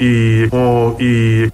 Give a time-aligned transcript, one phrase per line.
[0.00, 1.50] η, ο, η.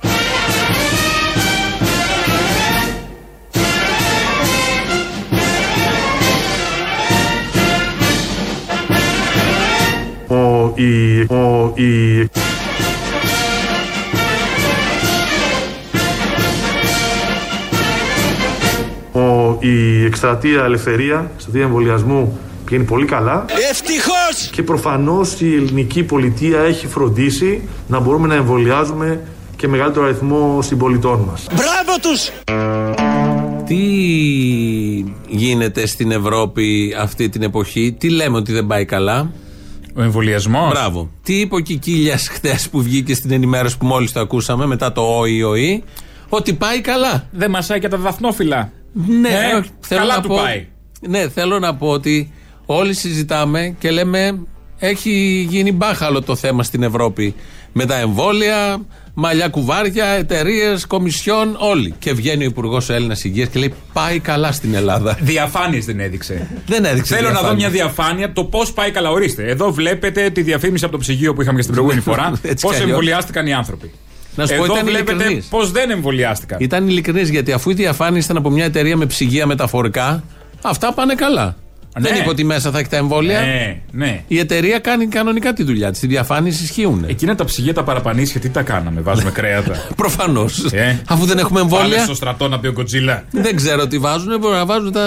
[10.29, 12.29] Ο, η, ο, η.
[19.12, 23.45] Ο, η εκστρατεία ελευθερία, εκστρατεία εμβολιασμού πηγαίνει πολύ καλά.
[23.70, 24.51] Ευτυχώς!
[24.52, 29.20] Και προφανώς η ελληνική πολιτεία έχει φροντίσει να μπορούμε να εμβολιάζουμε
[29.57, 31.47] και μεγαλύτερο αριθμό συμπολιτών μας.
[31.52, 32.30] Μπράβο τους!
[33.66, 33.77] Τι
[35.29, 39.33] γίνεται στην Ευρώπη αυτή την εποχή, τι λέμε ότι δεν πάει καλά;
[39.95, 40.71] Ο εμβολιασμός.
[40.71, 41.10] Μπράβο.
[41.23, 45.01] Τι είπε ο Κικίλιας χθες που βγήκε στην ενημέρωση που μόλις το ακούσαμε μετά το
[45.19, 45.85] ΟΗΟΗ,
[46.29, 47.29] ότι πάει καλά.
[47.30, 48.71] Δεν μασάει και τα δαθνόφυλλα.
[49.21, 50.66] Ναι, Ε, όχι, θέλω καλά να του πω, πάει.
[51.09, 52.33] Ναι, θέλω να πω ότι
[52.66, 54.38] όλοι συζητάμε και λέμε
[54.79, 57.35] έχει γίνει μπάχαλο το θέμα στην Ευρώπη
[57.73, 58.77] με τα εμβόλια,
[59.15, 61.95] μαλλιά κουβάρια, εταιρείες, κομισιόν, όλοι.
[61.99, 65.18] Και βγαίνει ο Υπουργός Έλληνας Υγείας και λέει πάει καλά στην Ελλάδα.
[65.20, 66.46] Διαφάνειες δεν έδειξε.
[66.66, 67.14] Δεν έδειξε.
[67.14, 67.68] Θέλω να δω διαφάνεια.
[67.68, 69.10] μια διαφάνεια το πώς πάει καλά.
[69.10, 69.44] Ορίστε.
[69.48, 72.32] Εδώ βλέπετε τη διαφήμιση από το ψυγείο που είχαμε και στην προηγούμενη φορά.
[72.42, 72.88] Έτσι Πώς κι αλλιώς.
[72.91, 73.91] εμβολιάστηκαν οι άνθρωποι.
[74.34, 75.46] Να σου πω, Εδώ ήταν βλέπετε ειλικρινής.
[75.46, 76.58] πώς δεν εμβολιάστηκαν.
[76.60, 80.22] Ήταν ειλικρινής γιατί αφού η διαφάνεια ήταν από μια εταιρεία με ψυγεία μεταφορικά,
[80.62, 81.56] αυτά πάνε καλά.
[82.00, 82.08] Ναι.
[82.08, 83.41] Δεν είπε ότι μέσα θα έχει τα εμβόλια.
[83.41, 84.20] Ναι, ναι.
[84.28, 86.03] Η εταιρεία κάνει κανονικά τη δουλειά της.
[86.03, 87.05] Οι διαφάνειε ισχύουν.
[87.08, 90.64] Εκείνα τα ψυγεία τα παραπανίσια τι τα κάναμε, βάζουμε κρέατα; Προφανώς.
[90.72, 91.00] Ε.
[91.08, 92.03] Αφού δεν έχουμε Πάμε εμβόλια.
[92.05, 93.25] στο στρατό να πει ο Γκοτζίλα.
[93.30, 95.00] Δεν ξέρω τι βάζουν, μπορεί να βάζουν τα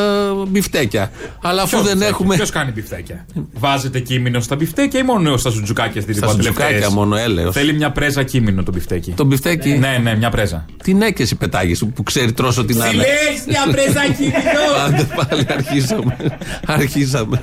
[0.47, 1.11] μπιφτέκια.
[1.41, 2.35] Αλλά αφού δεν έχουμε.
[2.35, 7.15] Ποιος κάνει μπιφτέκια; Βάζετε κύμινο στα μπιφτέκια ή μόνο στα σουτζουκάκια στην Στα σουτζουκάκια μόνο,
[7.15, 7.53] έλεος.
[7.55, 9.11] Θέλει μια πρέζα κύμινο το μπιφτέκι.
[9.11, 10.65] Το μπιφτέκι; Ναι, ναι, μια πρέζα.
[10.83, 13.01] Τι νέκε πετάγεις που ξέρει τρόσο την άλλη.
[13.47, 14.85] μια πρέζα κύμινο!
[14.87, 16.17] Άντε πάλι αρχίσαμε.
[16.79, 17.41] αρχίσαμε.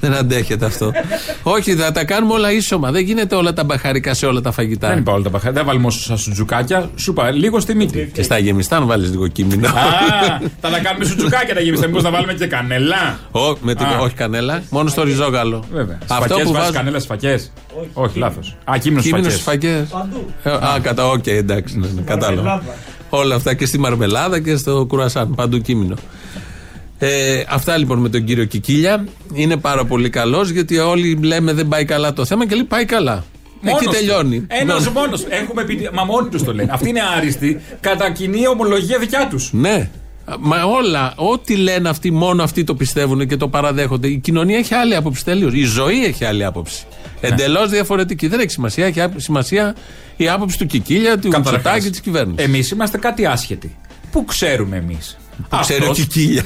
[0.00, 0.92] Δεν αντέχεται αυτό.
[1.42, 2.90] Όχι, θα τα κάνουμε όλα ίσωμα.
[2.90, 4.88] Δεν γίνεται όλα τα μπαχαρικά σε όλα τα φαγητά.
[4.88, 5.58] Δεν είπα όλα τα μπαχαρικά.
[5.60, 6.90] Δεν βάλουμε όσο στα σουτζουκάκια.
[6.96, 8.10] Σου είπα λίγο στη μύτη.
[8.12, 9.68] Και στα γεμιστά να βάλεις λίγο κύμινο.
[9.68, 9.72] Α,
[10.60, 11.86] θα τα κάνουμε σουτζουκάκια τα γεμιστά.
[11.86, 13.18] Μήπως να βάλουμε και κανέλα.
[13.30, 13.98] Ω, με την- Α.
[14.00, 15.64] όχι κανέλα, μόνο στο ριζόγαλο.
[15.72, 15.98] Βέβαια.
[16.08, 16.72] Αυτό Σφακές, που βάζεις βάζω.
[16.72, 17.52] κανέλα στι φακές;
[17.92, 18.56] Όχι, λάθος.
[18.64, 19.88] Α, κύμινο στι Κύμινο στι φακές.
[20.42, 20.64] φακέ.
[20.64, 22.62] Α, κατά, οκ, εντάξει, ναι, ναι, κατάλαβα.
[23.10, 25.34] Όλα αυτά και στη μαρμελάδα και στο κουρασάν.
[25.34, 25.94] Παντού κείμενο.
[26.98, 29.04] Ε, αυτά λοιπόν με τον κύριο Κικίλια.
[29.34, 32.84] Είναι πάρα πολύ καλός γιατί όλοι λέμε δεν πάει καλά το θέμα και λέει πάει
[32.84, 33.24] καλά.
[33.62, 34.44] Εκεί τελειώνει.
[34.48, 34.90] Ένας Ναι.
[34.90, 35.24] μόνος.
[35.28, 35.88] Έχουμε πει.
[35.92, 36.70] Μα μόνοι τους το λένε.
[36.72, 37.60] Αυτή είναι άριστη.
[37.80, 39.52] Κατά κοινή ομολογία δικιά τους.
[39.52, 39.90] Ναι.
[40.40, 44.08] Μα όλα, ό,τι λένε αυτοί, μόνο αυτοί το πιστεύουν και το παραδέχονται.
[44.08, 45.54] Η κοινωνία έχει άλλη άποψη τελείως.
[45.54, 46.84] Η ζωή έχει άλλη άποψη.
[47.20, 47.28] Ναι.
[47.28, 48.26] Εντελώς διαφορετική.
[48.28, 48.86] Δεν έχει σημασία.
[48.86, 49.74] Έχει άπ- σημασία
[50.16, 52.46] η άποψη του Κικίλια, του Μητσοτάκη της κυβέρνησης.
[52.46, 53.76] Εμείς είμαστε κάτι άσχετοι.
[54.12, 55.16] Πού ξέρουμε εμείς.
[55.48, 56.42] Που ξέρει ο Κικίλια.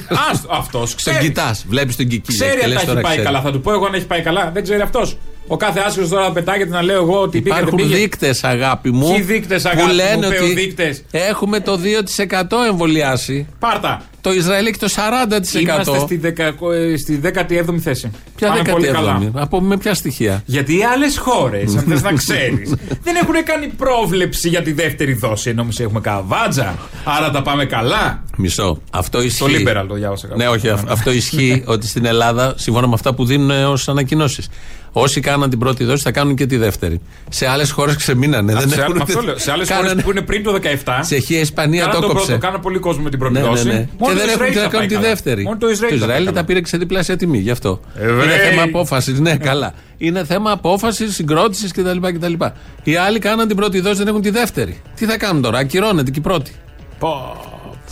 [0.49, 1.17] Αυτός Τον ξέρει.
[1.19, 2.45] κοιτάς, βλέπεις τον Κικίλια.
[2.45, 3.25] Ξέρει και αν λες τα έχει τώρα πάει ξέρει.
[3.27, 3.41] καλά.
[3.41, 4.51] Θα του πω εγώ αν έχει πάει καλά.
[4.53, 5.17] Δεν ξέρει αυτός.
[5.47, 7.55] Ο κάθε άσχετο τώρα πετάγεται να λέω εγώ ότι πήγε.
[7.55, 7.99] Υπάρχουν δεν πήγε.
[7.99, 9.11] δείκτες, αγάπη μου.
[9.13, 13.47] Ποιοι δείκτες, αγάπη που μου, λένε πέω ότι δείκτες; έχουμε το 2% εμβολιάσει.
[13.59, 14.01] Πάρτα.
[14.21, 15.59] Το Ισραήλ έχει το 40%.
[15.59, 18.11] Είμαστε στη, δεκα, ε, στη 17η θέση.
[18.35, 18.93] Ποια Πάμε πολύ 17η.
[18.93, 19.31] καλά.
[19.33, 22.69] Από με ποια στοιχεία; Γιατί οι άλλες χώρες, αν θε να ξέρεις,
[23.05, 25.49] δεν έχουν κάνει πρόβλεψη για τη δεύτερη δόση.
[25.49, 26.75] Ενώ εμείς έχουμε καβάτζα.
[27.03, 28.23] Άρα τα πάμε καλά.
[28.37, 28.81] Μισό.
[28.91, 29.63] Αυτό ισχύει.
[29.63, 30.39] Το liberal το διάβασα κάπου.
[30.39, 30.69] Ναι, όχι.
[30.69, 34.49] αυ- Αυτό ισχύει ότι στην Ελλάδα, σύμφωνα με αυτά που δίνουν ως ανακοινώσεις,
[34.91, 37.01] όσοι κάναν την πρώτη δόση θα κάνουν και τη δεύτερη.
[37.29, 38.53] Σε άλλες χώρες ξεμείνανε.
[38.53, 39.37] Αυτό, δεν σε, έχουν- αυτό λέω.
[39.37, 40.99] Σε άλλες χώρες κάνανε- που είναι πριν το 17.
[41.01, 42.25] Τσεχία, Ισπανία Κάναν το τον κόψε.
[42.25, 43.67] πρώτο, κάναν πολύ κόσμο με την πρώτη Ναι, ναι, δόση.
[43.67, 43.73] ναι.
[43.73, 45.07] Μόνο Και το δεν έχουν Ισραήλ και να θα κάνουν πάει τη καλά.
[45.07, 45.43] δεύτερη.
[45.43, 46.43] Μόνο το Ισραήλ, θα πάει τα καλά.
[46.45, 47.79] πήρε σε διπλάσια τιμή, γι' αυτό.
[47.99, 48.25] Εβραίοι.
[48.25, 49.19] Είναι θέμα απόφασης.
[49.19, 49.73] Ναι, καλά.
[49.97, 52.33] Είναι θέμα απόφασης, συγκρότησης κτλ, κτλ.
[52.83, 54.81] Οι άλλοι κάναν την πρώτη δόση, δεν έχουν τη δεύτερη.
[54.95, 56.51] Τι θα κάνουν τώρα, ακυρώνεται και η πρώτη.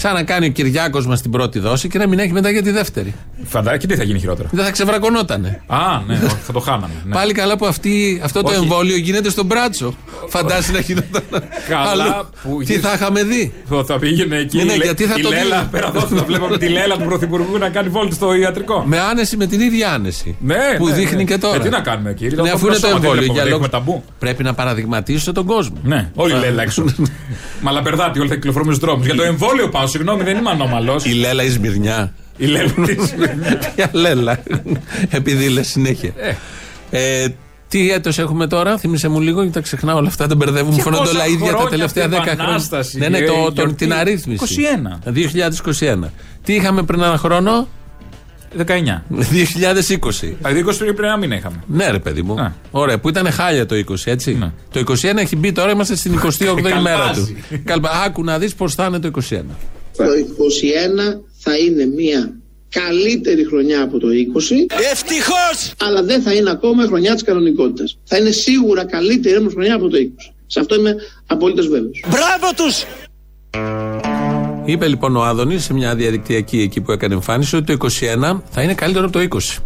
[0.01, 2.61] Σαν να κάνει ο Κυριάκος μας την πρώτη δόση και να μην έχει μετά για
[2.63, 3.13] τη δεύτερη.
[3.45, 4.49] Φαντάζομαι και τι θα γίνει χειρότερα.
[4.51, 5.61] Δεν θα ξεβρακωνότανε.
[5.67, 5.77] Α,
[6.07, 6.93] ναι, όχι, θα το χάναμε.
[7.05, 7.13] ναι.
[7.13, 8.57] Πάλι καλά που αυτή, αυτό το Όχι.
[8.61, 9.93] εμβόλιο γίνεται στον μπράτσο.
[10.29, 11.23] Φαντάζει να γινόταν.
[11.69, 12.29] Καλά αλλού.
[12.43, 15.15] που Τι θα είχαμε δει; Θα- Θα πήγαινε εκεί Ναι, ναι, η, Λε- γιατί θα
[15.17, 15.67] η το Λέλα δει.
[15.71, 15.99] πέρα εδώ.
[15.99, 18.83] Θα βλέπαμε τη Λέλα του Πρωθυπουργού να κάνει βόλτα στο ιατρικό.
[18.87, 20.35] Με άνεση, με την ίδια άνεση.
[20.39, 21.23] Ναι, που ναι, δείχνει ναι.
[21.23, 21.55] και τώρα.
[21.55, 23.11] Ε, τι να κάνουμε, κύριε, Ναι, το αφού είναι το σώμα, τι εμβόλιο.
[23.21, 23.67] βλέπουμε, Για δεν λόγους...
[23.67, 24.03] έχουμε ταμπού.
[24.19, 25.77] Πρέπει να παραδειγματίσω τον κόσμο.
[25.83, 26.83] Ναι, όλη η Λέλα έξω.
[27.61, 29.05] Μαλαπερδάτη, όλοι θα κυκλοφορούμε στους δρόμους.
[29.05, 31.05] Για το εμβόλιο πάω, συγγνώμη, δεν είμαι ανώμαλος.
[31.05, 32.13] Η Λέλα η Σμυρνιά.
[32.37, 33.13] Η Λέλα της-
[33.75, 34.39] Ποια Λέλα.
[35.09, 36.11] Επειδή λες συνέχεια.
[36.89, 37.27] Ε,
[37.67, 40.69] τι έτος έχουμε τώρα, θύμισε μου λίγο, γιατί τα ξεχνάω όλα αυτά, τα μπερδεύω.
[40.69, 42.43] Μου Και φαίνονται πόσα όλα ίδια τα χρόνια τελευταία αυτή η 10 χρόνια.
[42.43, 43.73] Επανάσταση, Ναι, ναι, ε, το, η τον, γιορτή.
[43.75, 44.43] την αρρύθμιση.
[44.43, 44.99] 21.
[46.03, 46.11] 2021.
[46.43, 47.67] Τι είχαμε πριν ένα χρόνο,
[48.57, 49.03] 19.
[49.09, 50.35] 2020.
[50.41, 51.63] Δηλαδή 20 πριν ένα μήνα είχαμε.
[51.67, 52.33] Ναι, ρε παιδί μου.
[52.41, 52.51] Α.
[52.71, 54.33] Ωραία, που ήταν χάλια το 20, έτσι.
[54.33, 54.51] Ναι.
[54.71, 56.69] Το 21 έχει μπει τώρα, είμαστε στην 28η μέρα
[56.99, 57.33] Καλπάζει.
[57.49, 57.61] του.
[57.63, 57.89] Καλπα...
[58.05, 59.39] Άκου να δεις πώς θα είναι το 21.
[60.05, 60.11] Το
[61.15, 62.33] 21 θα είναι μια
[62.69, 64.11] καλύτερη χρονιά από το 20,
[64.91, 65.73] Ευτυχώς!
[65.81, 67.97] αλλά δεν θα είναι ακόμα η χρονιά της κανονικότητας.
[68.03, 70.33] Θα είναι σίγουρα καλύτερη όμως χρονιά από το 20.
[70.47, 70.95] Σε αυτό είμαι
[71.27, 72.03] απολύτω βέβαιος.
[72.07, 72.83] Μπράβο τους!
[74.65, 77.87] Είπε λοιπόν ο Άδωνης σε μια διαδικτυακή εκεί που έκανε εμφάνιση ότι το
[78.33, 79.57] 21 θα είναι καλύτερο από το 20.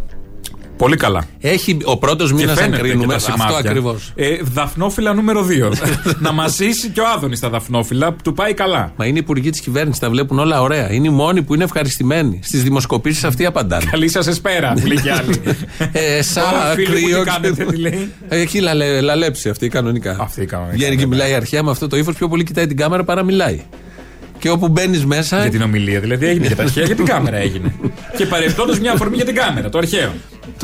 [0.76, 1.24] Πολύ καλά.
[1.40, 3.58] Έχει ο πρώτος μήνας, αν φαίνεται και κρίνουμε, τα αυτό σημάδια.
[3.58, 4.12] ακριβώς.
[4.14, 5.72] Ε, δαφνόφυλλα νούμερο 2.
[6.26, 8.92] να μα ζήσει και ο Άδωνης τα δαφνόφυλλα, του πάει καλά.
[8.96, 10.92] Μα είναι οι υπουργοί της κυβέρνησης, τα βλέπουν όλα ωραία.
[10.92, 12.40] Είναι οι μόνοι που είναι ευχαριστημένοι.
[12.42, 13.84] Στις δημοσκοπήσεις αυτοί απαντάνε.
[13.90, 15.40] Καλή σας εσπέρα, που λέει κι άλλοι.
[15.92, 17.18] Ε, σα, Ω, φίλοι μου, κρύο.
[17.22, 20.16] τι κάνετε, τι λέει; Έχει λαλε, λαλέψει αυτή κανονικά.
[20.20, 21.16] Αυτή κανονικά, Βγαίνει και βέβαια.
[21.16, 23.60] μιλάει αρχαία με αυτό το ύφος πιο πολύ κοιτάει την κάμερα παρά μιλάει.
[24.38, 25.40] Και όπου μπαίνεις μέσα.
[25.40, 27.74] Για την ομιλία δηλαδή έγινε για τα αρχαία, για την κάμερα έγινε.
[28.16, 30.12] και παρεπτόντω μια αφορμή για την κάμερα, το αρχαίο.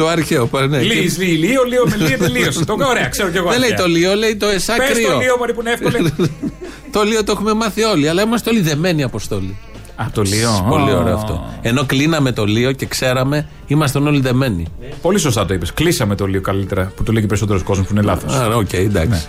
[0.00, 0.46] Το αρχαίο.
[0.46, 0.78] πα- Ναι.
[0.80, 2.64] Λύεις, Και- λύει, λύο, λύο με λύο, τελείωσε.
[2.64, 3.50] Το ωραία, ξέρω κι εγώ.
[3.50, 3.86] Δεν λέει αρχαία.
[3.86, 5.10] το λίο, λέει το εσά Πες κρύο.
[5.10, 6.10] το λύο, μωρή που είναι εύκολο.
[6.94, 9.56] Το λίο το έχουμε μάθει όλοι, αλλά είμαστε όλοι δεμένοι αποστόλοι.
[10.00, 10.66] Α, το λύο.
[10.68, 11.44] Πολύ ωραίο αυτό.
[11.62, 14.66] Ενώ κλείναμε το λίο και ξέραμε, ήμασταν όλοι δεμένοι.
[15.02, 15.72] Πολύ σωστά το είπες.
[15.72, 18.34] Κλείσαμε το λύο καλύτερα που το λέει και περισσότερος κόσμος που είναι λάθος.
[18.34, 19.08] Άρα, οκ, εντάξει.
[19.10, 19.20] Ναι.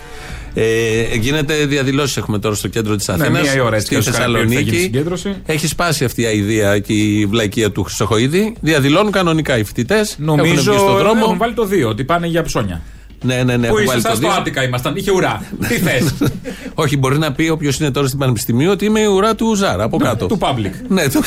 [0.54, 3.42] Ε, γίνεται διαδηλώσεις έχουμε τώρα στο κέντρο της Αθήνας.
[3.42, 4.84] μία η ώρα έτσι στη και ως χάρη ότι θα γίνει Θεσσαλονίκη.
[4.84, 5.36] συγκέντρωση.
[5.46, 8.56] Έχει σπάσει αυτή η αηδία και η βλακεία του Χρυσοχοίδη.
[8.62, 10.16] Διαδηλώνουν κανονικά οι φοιτητές.
[10.20, 11.20] Νομίζω στον δρόμο.
[11.24, 12.82] έχουν βάλει το 2, ότι πάνε για ψώνια.
[13.24, 13.68] Ναι, ναι, ναι.
[13.68, 14.40] Πού έχουν βάλει ήσασταν το στο δύο.
[14.42, 15.42] Άτικα ήμασταν, είχε ουρά.
[15.68, 16.14] Τι θες;
[16.84, 19.84] Όχι, μπορεί να πει όποιος είναι τώρα στην Πανεπιστημίου ότι είμαι η ουρά του Ζάρα
[19.84, 20.26] από κάτω.
[20.28, 20.72] Του public.
[20.88, 21.22] Ναι, το...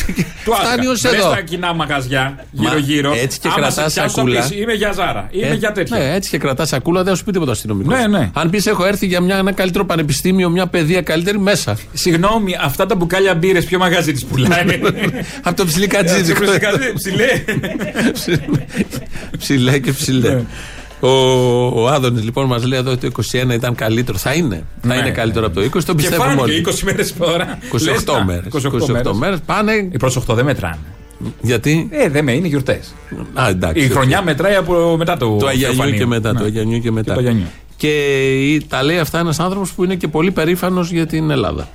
[0.44, 1.10] Του φτάνει ως Άτικα.
[1.10, 1.34] Βρες εδώ.
[1.34, 3.12] τα κοινά μαγαζιά Μα, γύρω-γύρω.
[3.22, 4.42] έτσι και Άμα κρατάς σε πιάσουν, σακούλα.
[4.42, 5.28] θα πεις, Είμαι για Ζάρα.
[5.30, 5.98] Είμαι Ε, για τέτοια.
[5.98, 7.98] Ναι, έτσι και κρατάς σακούλα, δεν θα σου πει τίποτα αστυνομικός.
[7.98, 8.30] Ναι, ναι.
[8.34, 11.76] Αν πεις έχω έρθει για μια, ένα καλύτερο πανεπιστήμιο, μια παιδεία καλύτερη, μέσα.
[11.92, 14.64] Συγγνώμη, αυτά τα μπουκάλια μπύρες, ποιο μαγαζί τη πουλάει;
[15.42, 16.40] Από το ψιλικατζίδικο.
[16.94, 17.44] Ψηλέ.
[19.38, 20.42] ψηλέ και ψηλέ.
[21.00, 21.08] Ναι.
[21.08, 24.18] Ο, ο Άδωνης λοιπόν μας λέει εδώ ότι το 21 ήταν καλύτερο.
[24.18, 24.64] Θα είναι.
[24.80, 26.64] Θα Ναι, είναι ναι, καλύτερο από το 20, το Και πιστεύουμε φάνηκε όλοι.
[26.68, 27.58] 20 μέρες τώρα.
[27.72, 28.52] 28 μέρες.
[28.52, 29.38] 28 μέρες.
[29.46, 29.72] Πάνε.
[29.92, 30.78] Οι πρώτες 8 δεν μετράνε.
[31.40, 32.94] Γιατί; Ε, δεν με είναι γιορτές.
[33.34, 33.84] Α, εντάξει.
[33.84, 35.36] Η χρονιά μετράει από μετά το.
[35.36, 35.98] Το Αγιανιού Θεοφανείο.
[35.98, 36.32] και μετά.
[36.32, 36.38] Ναι.
[36.38, 37.12] Το Αγιανιού και μετά.
[37.14, 37.46] το Αγιανιού.
[37.76, 37.88] Και
[38.52, 41.68] η- τα λέει αυτά ένας άνθρωπος που είναι και πολύ περήφανος για την Ελλάδα.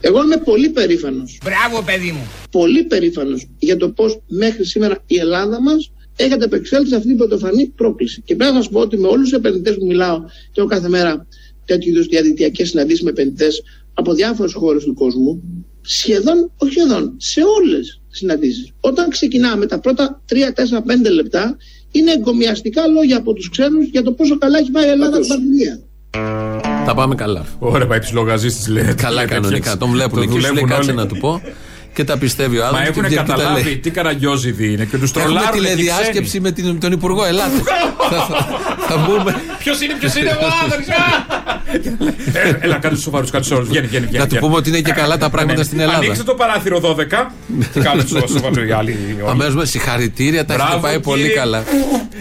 [0.00, 1.38] Εγώ είμαι πολύ περήφανος.
[1.44, 2.26] Μπράβο, παιδί μου.
[2.50, 7.16] Πολύ περήφανος για το πώς μέχρι σήμερα η Ελλάδα μας έχει ανταπεξέλθει σε αυτή την
[7.16, 8.22] πρωτοφανή πρόκληση.
[8.24, 10.20] Και πρέπει να σας πω ότι με όλους τους επενδυτές που μιλάω
[10.52, 11.26] και έχω κάθε μέρα
[11.64, 13.62] τέτοιου είδους διαδικτυακές συναντήσεις με επενδυτές
[13.94, 15.42] από διάφορες χώρες του κόσμου,
[15.80, 18.72] σχεδόν, όχι σχεδόν, σε όλες τις συναντήσεις.
[18.80, 21.56] Όταν ξεκινάμε τα πρώτα 3, 4, 5 λεπτά,
[21.90, 25.28] είναι εγκομιαστικά λόγια από τους ξένους για το πόσο καλά έχει πάει η Ελλάδα στην
[25.28, 25.80] πανδημία.
[26.86, 27.46] Τα πάμε καλά.
[27.58, 28.94] Ωραία, πάει ψιλογαζή τη λέει.
[28.94, 29.76] Καλά κανονικά.
[29.76, 30.32] Τον βλέπουν Το εκεί.
[30.32, 30.98] Σου λέει δουλεύουν κάτσε όλοι.
[31.00, 31.40] να του πω.
[31.94, 32.80] Και τα πιστεύει ο άλλος.
[32.80, 35.60] Μα έχουν καταλάβει τι καραγκιόζιδι είναι και τους Έχουμε τρολάρουν.
[35.60, 37.24] τηλεδιάσκεψη με την, τον Υπουργό.
[37.24, 37.56] Ελάτε.
[38.10, 38.46] θα, θα,
[38.88, 39.42] θα μπούμε.
[39.58, 40.84] Ποιος είναι, ποιος είναι ο Άδωνη.
[42.60, 43.68] Έλα, κάτι σοβαρούς, κάτι σοβαρούς.
[43.68, 44.04] Βγαίνει, βγαίνει.
[44.06, 44.46] βγαίνει, Να του βγαίνει.
[44.46, 45.64] πούμε ότι είναι και καλά τα πράγματα Ναι.
[45.64, 45.98] στην Ελλάδα.
[45.98, 47.30] Ανοίξτε το παράθυρο 12
[47.72, 48.96] και κάντε του σοβαρού οι άλλοι.
[49.20, 49.30] όλοι.
[49.30, 51.36] Αμέσω με συγχαρητήρια, τα έχετε Μπράβο, πάει πολύ κύριε.
[51.36, 51.62] καλά.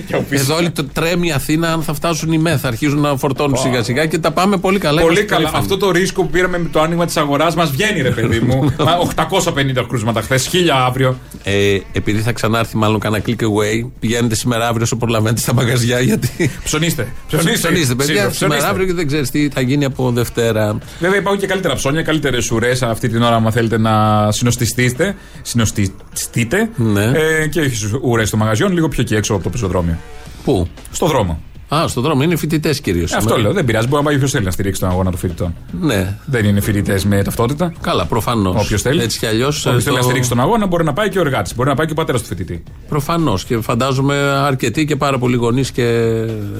[0.07, 0.41] Και από πίσω.
[0.43, 3.57] Εδώ όλοι το τρέμει η Αθήνα, αν θα φτάσουν οι ΜΕΘ, θα αρχίζουν να φορτώνουν
[3.57, 5.01] σιγά σιγά και τα πάμε πολύ καλά.
[5.01, 5.41] Πολύ Είμαστε καλά.
[5.49, 5.63] περήφανοι.
[5.63, 8.73] Αυτό το ρίσκο που πήραμε με το άνοιγμα της αγοράς μας βγαίνει, ρε παιδί μου.
[8.85, 10.55] Μα 850 κρούσματα χθες, 1000
[10.87, 11.17] αύριο.
[11.43, 15.99] Ε, επειδή θα ξανάρθει μάλλον κανένα click away, πηγαίνετε σήμερα αύριο όσο προλαβαίνετε στα μαγαζιά.
[15.99, 16.51] Γιατί.
[16.63, 17.07] Ψωνίστε.
[17.27, 18.67] Ψωνίστε, Ψωνίστε, παιδιά, Σίγουρα, σήμερα ψωνίστε.
[18.69, 20.77] αύριο και δεν ξέρεις τι θα γίνει από Δευτέρα.
[20.99, 25.15] Βέβαια υπάρχουν και καλύτερα ψώνια, καλύτερες ουρές αυτή την ώρα, αν θέλετε να συνοστιστείτε.
[25.41, 26.69] Συνοστιστείτε.
[26.75, 27.11] Ναι.
[27.13, 29.97] Ε, και όχι ουρές στο μαγαζιόν, λίγο πιο εκεί έξω από το πεζοδρόμιο.
[30.43, 31.41] Πού; Στο δρόμο.
[31.75, 33.11] Α, στον δρόμο είναι φοιτητές κυρίως.
[33.11, 33.87] Ε, αυτό λέω, δεν πειράζει.
[33.87, 35.55] Μπορεί να πάει ποιο θέλει να στηρίξει τον αγώνα των φοιτητών.
[35.81, 36.17] Ναι.
[36.25, 37.73] Δεν είναι φοιτητές με ταυτότητα.
[37.81, 38.63] Καλά, προφανώς.
[38.63, 39.01] Όποιος θέλει.
[39.01, 39.65] Έτσι κι αλλιώς.
[39.65, 41.55] Όποιος θέλει να στηρίξει τον αγώνα μπορεί να πάει και ο εργάτης.
[41.55, 42.63] Μπορεί να πάει και ο πατέρας του φοιτητή.
[42.87, 43.45] Προφανώς.
[43.45, 45.83] Και φαντάζομαι αρκετοί και πάρα πολλοί γονείς και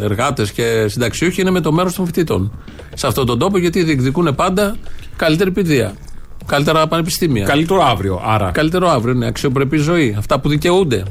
[0.02, 2.52] εργάτες και συνταξιούχοι είναι με το μέρος των φοιτητών.
[2.94, 4.76] Σε αυτόν τον τόπο γιατί διεκδικούν πάντα
[5.16, 5.94] καλύτερη παιδεία.
[6.46, 7.46] Καλύτερα πανεπιστήμια.
[7.46, 8.52] Καλύτερο αύριο, άρα.
[8.52, 10.16] Καλύτερο αύριο, ναι, αξιοπρεπή ζωή.
[10.18, 11.04] Αυτά που δικαιούνται.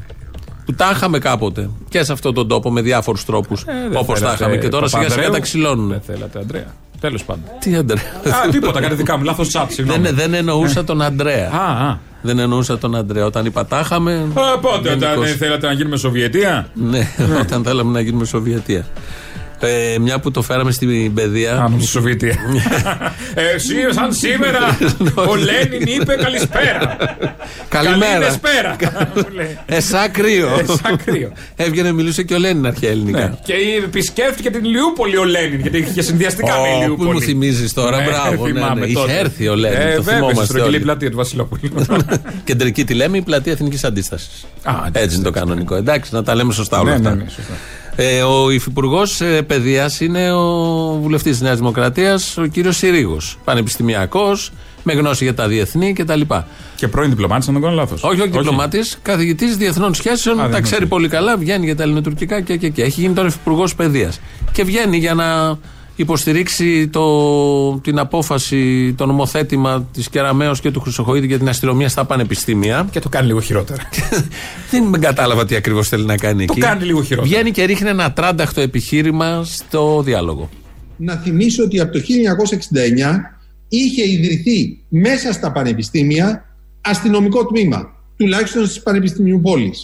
[0.71, 3.63] Που τα είχαμε κάποτε και σε αυτόν τον τόπο με διάφορους τρόπους.
[3.63, 4.57] Ε, δεν Όπως τα θέλατε είχαμε.
[4.57, 5.35] Και τώρα σιγά σιγά Παπανδρέου.
[5.35, 5.89] τα ξυλώνουν.
[5.89, 6.75] Δεν θέλατε, Αντρέα.
[7.01, 7.43] Τέλος πάντων.
[7.61, 8.03] Τι Αντρέα.
[8.45, 9.25] Α, τίποτα, κάτι δικά μου.
[9.25, 10.03] Λάθος τσάτ, συγγνώμη.
[10.03, 11.51] δεν, δεν εννοούσα τον Αντρέα.
[11.51, 11.99] Α, α.
[12.23, 13.25] Δεν εννοούσα τον Αντρέα.
[13.25, 14.27] Όταν είπα τα είχαμε.
[14.35, 15.29] Α, πότε, όταν γενικώς.
[15.31, 17.09] ε, θέλατε να γίνουμε Σοβιετία; Ναι,
[17.41, 18.87] όταν θέλαμε να γίνουμε Σοβιετία.
[19.63, 21.55] Ε, μια που το φέραμε στην παιδεία.
[21.57, 22.35] Α, στη Σοβιετία.
[23.35, 24.59] ε, εσύ, σαν σήμερα,
[25.31, 26.97] ο Λένιν είπε καλησπέρα.
[27.69, 28.11] Καλημέρα.
[28.13, 28.77] Καλή δεσπέρα.
[29.15, 29.59] Μου λέει.
[29.67, 30.49] Εσά κρύο.
[30.59, 31.33] Εσά κρύο.
[31.57, 33.19] Έβγαινε, μιλούσε και ο Λένιν αρχαία ελληνικά.
[33.19, 33.35] Ναι.
[33.45, 33.53] Και
[33.85, 37.11] επισκέφτηκε την Λιούπολη ο Λένιν, γιατί είχε συνδυαστικά με η Ω, Πού Λιούπολη.
[37.13, 38.47] μου θυμίζεις τώρα, Ναι, μπράβο.
[38.47, 38.87] Ναι, θυμάμαι ναι.
[38.87, 39.19] Είχε τότε.
[39.19, 40.45] έρθει ο Λένιν, Ε, το βέβαια, στη θυμόμαστε.
[40.45, 40.85] στρογγυλή όλοι.
[40.85, 41.71] πλατεία του Βασιλόπουλου.
[42.45, 44.47] Κεντρική τη λέμε, η πλατεία Εθνικής Αντίστασης.
[44.63, 45.75] Α, εντάξει, Έτσι είναι το κανονικό.
[45.75, 47.25] Εντάξει, να τα λέμε σωστά όλα Ναι, αυτά.
[47.97, 48.19] Ναι, ναι, σωστά.
[48.19, 53.39] Ε, ο υφυπουργός ε, παιδείας είναι ο βουλευτής της Νέας Δημοκρατίας, ο κύριος Συρίγος.
[53.45, 56.21] Πανεπιστημιακός, με γνώση για τα διεθνή κτλ.
[56.77, 58.03] Και πρώην διπλωμάτης, αν δεν κάνω λάθος.
[58.03, 60.91] Όχι, όχι διπλωμάτης, καθηγητής διεθνών σχέσεων, Α, τα δεν ξέρει είναι.
[60.91, 62.83] πολύ καλά, βγαίνει για τα ελληνοτουρκικά και, και, και.
[62.83, 64.21] Έχει γίνει τώρα υφυπουργός παιδείας.
[64.53, 65.59] Και βγαίνει για να
[66.03, 72.05] υποστηρίξει το, την απόφαση, το νομοθέτημα της Κεραμαίο και του Χρυσοχοίδη για την αστυνομία στα
[72.05, 72.89] πανεπιστήμια.
[72.91, 73.89] Και το κάνει λίγο χειρότερα.
[74.71, 76.61] Δεν κατάλαβα τι ακριβώς θέλει να κάνει το εκεί.
[76.61, 77.35] Το κάνει λίγο χειρότερα.
[77.35, 80.49] Βγαίνει και ρίχνει ένα τράνταχτο επιχείρημα στο διάλογο.
[80.97, 82.05] Να θυμίσω ότι από το 1969
[83.69, 86.45] είχε ιδρυθεί μέσα στα πανεπιστήμια
[86.81, 89.75] αστυνομικό τμήμα, τουλάχιστον στις πανεπιστημίου πόλη.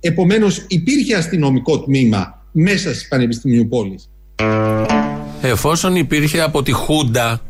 [0.00, 3.98] Επομένως, υπήρχε αστυνομικό τμήμα μέσα στις πανεπιστημίου πόλη.
[5.46, 7.40] Εφόσον υπήρχε από τη Χούντα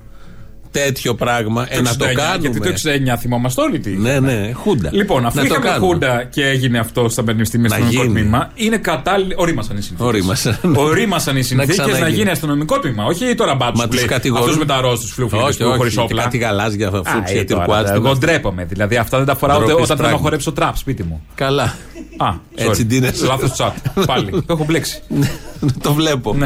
[0.84, 2.48] τέτοιο πράγμα, ε, να το κάνουμε.
[2.48, 3.90] Γιατί το 69 θυμόμαστε όλοι τι.
[3.90, 4.90] Ναι, ναι, Χούντα.
[4.92, 9.34] Λοιπόν, αφού να είχαμε Χούντα και έγινε αυτό στα πανεπιστήμια αστυνομικό τμήμα, είναι κατάλληλο.
[9.36, 10.06] Ορίμασαν οι συνθήκες.
[10.06, 10.58] Ορίμασαν.
[10.76, 13.04] Ορίμασαν οι συνθήκες να, να, γίνει αστυνομικό τμήμα.
[13.04, 14.04] Όχι τώρα μπάτσους που λέει.
[14.38, 16.22] Αυτούς με τα ροζ τους φιλοφίλου χωρίς όπλα.
[16.22, 17.88] Κάτι γαλάζια φούτσια ε, τυρκουάτ.
[17.88, 18.64] Εγώ ντρέπομαι.
[18.64, 21.22] Δηλαδή αυτά δεν τα φοράω όταν θέλω να χορέψω τραπ σπίτι μου.
[21.34, 21.74] Καλά.
[22.16, 23.26] Α, έτσι ντύνεσαι.
[23.26, 23.76] Λάθος τσάτ.
[24.06, 24.30] Πάλι.
[24.30, 25.02] Το έχω μπλέξει.
[25.82, 26.36] Το βλέπω.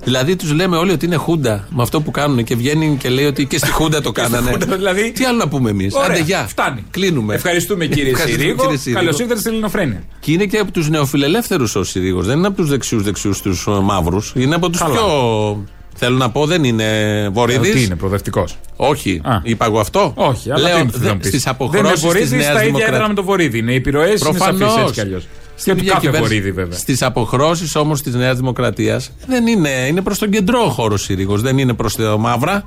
[0.00, 0.06] Ναι.
[0.06, 3.24] Δηλαδή τους λέμε όλοι ότι είναι Χούντα με αυτό που κάνουν και βγαίνει και λέει
[3.24, 4.56] ότι και στη Χούντα το κάνανε.
[4.76, 5.12] δηλαδή...
[5.12, 6.46] Τι άλλο να πούμε εμείς; Άντε, γεια.
[6.48, 6.84] Φτάνει.
[6.90, 7.34] Κλείνουμε.
[7.34, 8.64] Ευχαριστούμε κύριε Συρίγο.
[8.92, 10.02] Καλώς ήρθατε στην Ελληνοφρένεια.
[10.20, 12.26] Και είναι και από τους νεοφιλελεύθερους ο Συρίγος.
[12.26, 14.32] Δεν είναι από τους δεξιούς δεξιούς τους μαύρους.
[14.36, 15.64] Είναι από τους πιο.
[15.94, 16.84] Θέλω να πω, δεν είναι
[17.32, 17.70] Βορύδης.
[17.70, 18.56] Ε, τι είναι, προοδευτικός.
[18.76, 19.20] Όχι.
[19.24, 19.40] Α.
[19.42, 20.12] Είπα εγώ αυτό.
[20.16, 22.68] Όχι, αλλά Λέω, στις αποχρώσεις της Νέας Δημοκρατία.
[22.68, 23.58] ίδια έδρα με το Βορύδη.
[23.58, 25.26] Είναι οι επιρροές είναι σαφείς κι αλλιώς.
[25.64, 26.78] Και του κάθε Βορύδη, βέβαια.
[26.78, 29.68] Στις αποχρώσεις όμως της Νέας Δημοκρατίας δεν είναι.
[29.68, 31.36] Είναι προς τον κεντρό ο χώρος Συρίγο.
[31.36, 32.64] Δεν είναι προς τα μαύρα.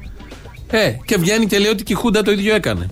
[0.67, 2.89] Ε, και βγαίνει και λέει ότι και η Χούντα το ίδιο έκανε.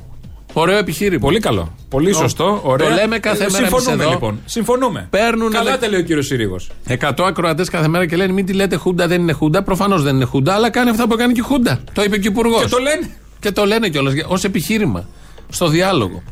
[0.54, 1.20] Ωραίο επιχείρημα.
[1.20, 1.76] Πολύ καλό.
[1.90, 2.62] Πολύ σωστό.
[2.64, 2.88] Ωραίο.
[2.88, 3.68] Το λέμε κάθε μέρα.
[3.68, 4.40] Συμφωνούμε λοιπόν.
[4.46, 5.08] Συμφωνούμε.
[5.10, 6.56] Παίρνουν Καλά τα λέει ο κύριος Συρίγο.
[6.88, 9.64] 100 ακροατές κάθε μέρα και λένε μην τη λέτε Χούντα, δεν είναι Χούντα.
[9.64, 11.80] Προφανώς δεν είναι Χούντα, αλλά κάνει αυτά που κάνει και η Χούντα.
[11.94, 12.62] Το είπε και ο Υπουργός.
[12.62, 13.10] Και το λένε.
[13.40, 15.08] Και το λένε κιόλας ως επιχείρημα.
[15.50, 16.24] Στο διάλογο.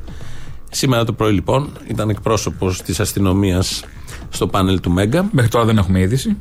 [0.70, 3.84] Σήμερα το πρωί λοιπόν ήταν εκπρόσωπος της αστυνομίας
[4.30, 5.30] στο πάνελ του Μέγκα.
[5.32, 6.38] Μέχρι τώρα δεν έχουμε είδηση.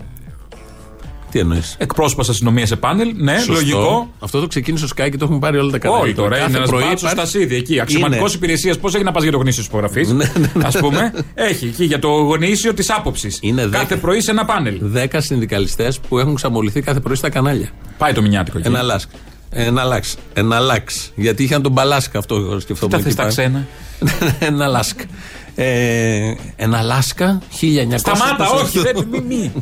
[1.30, 3.12] Τι εννοείς; Εκπρόσωπος αστυνομίας σε πάνελ.
[3.16, 3.52] Ναι, Σωστό.
[3.52, 4.12] λογικό.
[4.18, 6.04] Αυτό το ξεκίνησε ο Σκάι και το έχουμε πάρει όλα τα κανάλια.
[6.04, 6.38] Όλοι τώρα.
[6.38, 7.80] Είναι ένας μπάτσο στα σίδη εκεί.
[7.80, 8.78] Αξιωματικός υπηρεσίας.
[8.78, 10.10] Πώς έχει να πας για το γνήσιο της υπογραφής;
[10.76, 11.12] Α πούμε.
[11.34, 13.40] Έχει εκεί για το γνήσιο της άποψης.
[13.70, 14.78] Κάθε πρωί σε ένα πάνελ.
[14.80, 17.68] Δέκα συνδικαλιστές που έχουν ξαμολυθεί κάθε πρωί στα κανάλια.
[17.98, 18.66] Πάει το μηνιάτικο εκεί.
[18.66, 19.08] Ένα λάσκ.
[19.50, 20.16] Ένα λάξ.
[20.34, 21.12] Ένα λάξ.
[21.14, 23.04] Γιατί είχαν τον Μπαλάσκα αυτό σκεφτόμουν.
[23.04, 23.66] Τι τα ξένα.
[24.38, 25.00] Ένα λάσκ.
[25.60, 27.94] Ε, ένα Λάσκα 1900.
[27.96, 29.52] Σταμάτα, όχι, δεν μη,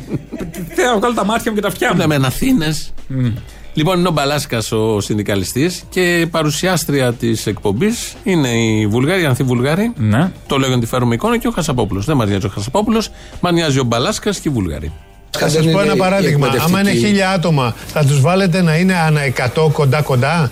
[0.75, 1.99] Θέλω να βγάλω τα μάτια μου και τα αυτιά μου.
[1.99, 2.93] Λέμε Αθήνες.
[3.09, 3.33] Mm.
[3.73, 9.43] Λοιπόν, είναι ο Μπαλάσκας ο συνδικαλιστής και παρουσιάστρια της εκπομπής είναι η Βουλγάρη, η Ανθή
[9.43, 9.93] Βουλγάρη.
[9.95, 10.31] Ναι.
[10.47, 12.05] Το λέω για να τη φέρουμε εικόνα και ο Χασαπόπουλος.
[12.05, 13.09] Δεν μα νοιάζει ο Χασαπόπουλος,
[13.41, 14.91] μα νοιάζει ο Μπαλάσκας και η Βουλγάρη.
[15.39, 16.53] Θα σας πω ένα παράδειγμα.
[16.65, 19.21] Άμα είναι χίλια άτομα, θα τους βάλετε να είναι ανά
[19.55, 20.51] 100 κοντά-κοντά.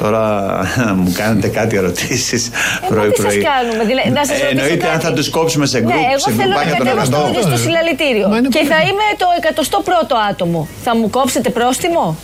[0.00, 0.56] Τώρα
[1.02, 2.50] μου κάνετε κάτι ερωτήσεις
[2.88, 3.28] πρωί-πρωί.
[3.28, 4.94] Τι σας κάνουμε, δηλαδή, να σας Εννοείται κάτι.
[4.94, 8.28] αν θα τους κόψουμε σε γκρουπ, ναι, σε εγώ θέλω να κατέβω στο, στο συλλαλητήριο.
[8.48, 9.26] Και θα είμαι το
[9.70, 10.68] 101ο άτομο.
[10.84, 12.16] Θα μου κόψετε πρόστιμο;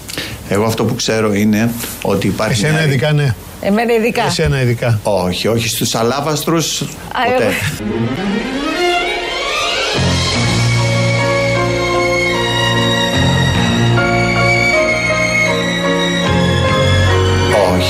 [0.48, 1.70] Εγώ αυτό που ξέρω είναι
[2.02, 2.64] ότι υπάρχει.
[2.64, 3.34] Εσένα ειδικά, ναι.
[3.60, 4.24] Εμένα ειδικά.
[4.26, 5.00] Εσένα ειδικά.
[5.02, 6.78] Όχι, όχι στους αλάβαστρους.
[6.78, 7.50] Ποτέ.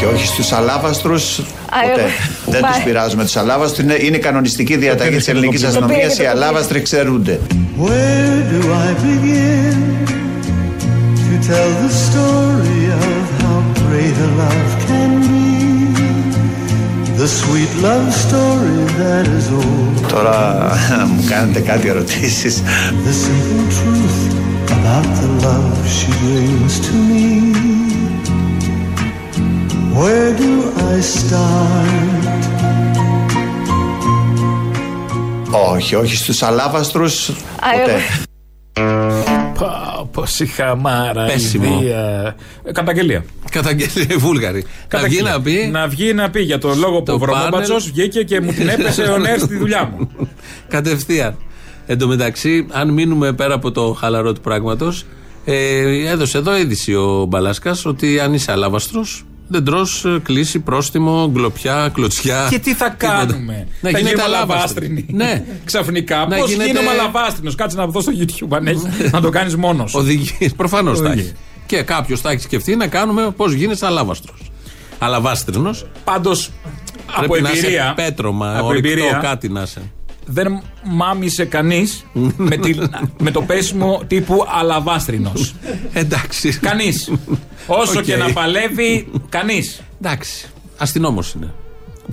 [0.06, 1.40] Όχι, όχι στους αλάβαστρους.
[1.90, 2.08] Ποτέ.
[2.46, 3.84] Δεν τους πειράζουμε τους αλάβαστρους.
[3.84, 6.18] Είναι, είναι κανονιστική διαταγή της ελληνικής αστυνομίας.
[6.18, 7.40] Οι αλάβαστροι ξερούνται.
[20.08, 20.68] Τώρα
[21.14, 22.62] μου κάνετε κάτι ερωτήσεις.
[23.04, 24.20] The simple truth
[24.76, 27.59] about the love she brings to me.
[29.98, 30.52] Where do
[30.94, 32.10] I start?
[35.72, 38.00] Όχι, όχι στους αλάβαστρους ποτέ.
[40.12, 41.80] Πόση χαμάρα, Πέσιμο.
[42.64, 43.24] Ε, καταγγελία.
[43.50, 44.64] Καταγγελία Βούλγαρη.
[44.92, 45.68] Να βγει να πει.
[45.72, 49.02] Να βγει να πει για τον λόγο που ο Βρωμόμπατσο βγήκε και μου την έπεσε
[49.02, 50.10] ο Νέρς στη δουλειά μου.
[50.68, 51.36] Κατευθείαν.
[51.86, 55.04] Εν τω μεταξύ, αν μείνουμε πέρα από το χαλαρό του πράγματος,
[55.44, 59.86] ε, έδωσε εδώ είδηση ο Μπαλάσκας ότι αν είσαι αλάβαστρος, δεν τρώ
[60.22, 62.46] κλίση, πρόστιμο, γκλοπιά, κλωτσιά.
[62.50, 65.06] Και τι θα κάνουμε; Να θα γίνεται αλαβάστρινη.
[65.10, 65.44] Ναι.
[65.64, 66.26] Ξαφνικά.
[66.26, 66.66] Να Πώς γίνεται...
[66.66, 67.52] γίνομαι αλαβάστρινο.
[67.56, 68.86] Κάτσε να δω στο YouTube αν έχει.
[69.12, 69.94] να το κάνεις μόνος.
[69.94, 70.50] Οδηγεί.
[70.56, 71.32] Προφανώς θα έχει.
[71.66, 74.50] Και κάποιος θα έχει σκεφτεί να κάνουμε πώς γίνεσαι αλάβαστρος.
[74.98, 75.86] Αλαβάστρινος.
[76.04, 76.50] Πάντως
[77.16, 77.84] από εμπειρία.
[77.84, 79.82] Να πέτρωμα, από εμπειρία, κάτι να είσαι.
[80.32, 82.04] Δεν μάμισε κανείς
[82.36, 82.58] με,
[83.24, 85.54] με το πέσιμο τύπου αλαβάστρινος.
[85.92, 86.58] Εντάξει.
[86.58, 87.12] Κανείς.
[87.66, 88.02] Όσο okay.
[88.02, 89.80] και να παλεύει, κανείς.
[90.02, 90.48] Εντάξει.
[90.76, 91.54] Αστυνόμος είναι.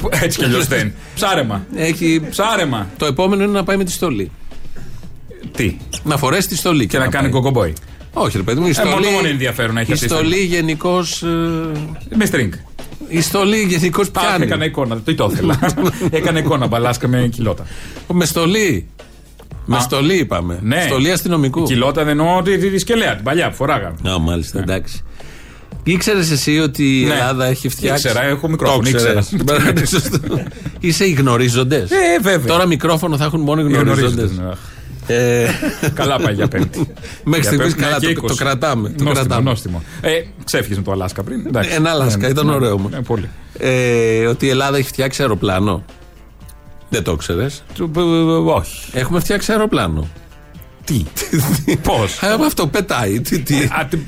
[0.09, 0.93] Έτσι κι αλλιώς δεν.
[1.15, 1.65] Ψάρεμα.
[1.75, 2.21] Έχει...
[2.29, 2.87] Ψάρεμα.
[2.97, 4.31] Το επόμενο είναι να πάει με τη στολή.
[5.55, 6.79] Τι; Να φορέσει τη στολή.
[6.79, 7.73] Και, και να, να κάνει κοκομπόι.
[8.13, 9.07] Όχι, ρε παιδί μου, η στολή.
[9.07, 11.23] Ε, μόνο ενδιαφέρον έχει Η στολή γενικώς.
[11.23, 11.27] Ε...
[12.15, 12.49] Με string.
[13.07, 14.43] Η στολή γενικώ πιάνει.
[14.43, 15.59] Έκανα εικόνα, τι το ήθελα.
[16.09, 17.65] Έκανα εικόνα μπαλάσκα με κιλότα.
[18.13, 18.87] Με στολή.
[19.65, 20.59] Με στολή είπαμε.
[20.61, 20.81] Ναι.
[20.81, 21.63] Στολή αστυνομικού.
[21.63, 23.95] Κιλότα δεν εννοώ τη, τη, τη σκελέα, την παλιά που φοράγαμε.
[24.09, 24.63] Α, μάλιστα, ναι.
[24.63, 25.03] εντάξει.
[25.83, 27.13] Ήξερες εσύ ότι η ναι.
[27.13, 28.07] Ελλάδα έχει φτιάξει.
[28.07, 28.89] Ήξερα, έχω μικρόφωνο.
[28.89, 29.25] Ήξερα.
[30.79, 31.91] Είσαι οι γνωρίζοντες.
[31.91, 32.47] Ε, βέβαια.
[32.47, 34.31] Τώρα μικρόφωνο θα έχουν μόνο οι γνωρίζοντες.
[35.07, 35.15] Ναι.
[35.15, 35.49] Ε,
[35.93, 36.93] καλά πάει για πέμπτη.
[37.23, 38.89] Μέχρι στιγμής καλά το, το, κρατάμε.
[38.89, 39.49] Το νόστιμο, κρατάμε.
[39.49, 39.83] νόστιμο.
[40.01, 41.45] Ε, Ξέφυγε με το Αλάσκα πριν.
[41.47, 41.69] Εντάξει.
[41.73, 42.89] Ένα Αλάσκα, ναι, ήταν ναι, ωραίο όμω.
[42.89, 43.29] Ναι, πολύ.
[43.57, 45.83] Ε, ότι η Ελλάδα έχει φτιάξει αεροπλάνο.
[46.89, 47.47] Δεν το ξέρει.
[48.45, 48.89] Όχι.
[48.93, 50.07] Έχουμε φτιάξει αεροπλάνο.
[50.87, 51.03] Τι;
[51.83, 53.19] Πώς; Αυτό πετάει.
[53.19, 53.55] Τι, τι;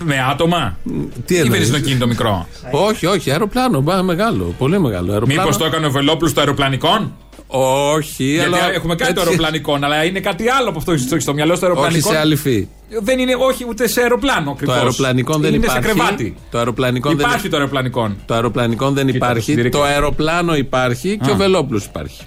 [0.03, 0.77] με άτομα;
[1.25, 3.81] Τι εννοείς; Ή κινητό μικρό; Όχι, όχι, αεροπλάνο.
[4.03, 4.53] Μεγάλο.
[4.57, 5.23] Πολύ μεγάλο.
[5.25, 7.13] Μήπως το έκανε ο Βελόπουλος το αεροπλανικών;
[7.47, 8.71] Όχι, Γιατί αλλά.
[8.73, 12.09] Έχουμε κάτι το αεροπλανικό, αλλά είναι κάτι άλλο από αυτό στο, στο μυαλό στο αεροπλανικό.
[12.09, 12.67] Όχι σε άλλη φύ.
[13.01, 14.75] Δεν είναι, όχι ούτε σε αεροπλάνο ακριβώς.
[14.75, 15.87] Το αεροπλανικό δεν είναι υπάρχει.
[15.87, 16.35] σε κρεβάτι.
[16.51, 17.49] Το αεροπλανικό υπάρχει δεν...
[17.51, 18.15] το αεροπλανικό.
[18.25, 19.69] Το αεροπλανικό δεν υπάρχει.
[19.69, 22.21] Το αεροπλάνο υπάρχει και ο Βελόπουλος υπάρχει.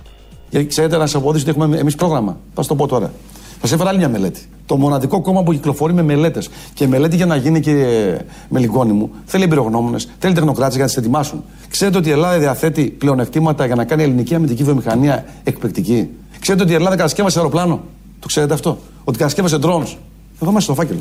[0.50, 2.38] Γιατί ξέρετε να σας αποδείξω ότι έχουμε εμείς πρόγραμμα.
[2.54, 3.12] Θα το πω τώρα.
[3.62, 4.40] Σα έφερα άλλη μια μελέτη.
[4.66, 6.50] Το μοναδικό κόμμα που κυκλοφορεί με μελέτες.
[6.74, 10.98] Και μελέτη για να γίνει, κύριε Μελικόνη μου, θέλει εμπειρογνώμονες, θέλει τεχνοκράτες για να τις
[10.98, 11.44] ετοιμάσουν.
[11.68, 16.08] Ξέρετε ότι η Ελλάδα διαθέτει πλεονεκτήματα για να κάνει ελληνική αμυντική βιομηχανία εκπληκτική;
[16.40, 17.80] Ξέρετε ότι η Ελλάδα κατασκεύασε αεροπλάνο;
[18.20, 19.96] Το ξέρετε αυτό; Ότι κατασκεύασε drones;
[20.42, 21.00] Εδώ μέσα στο φάκελο.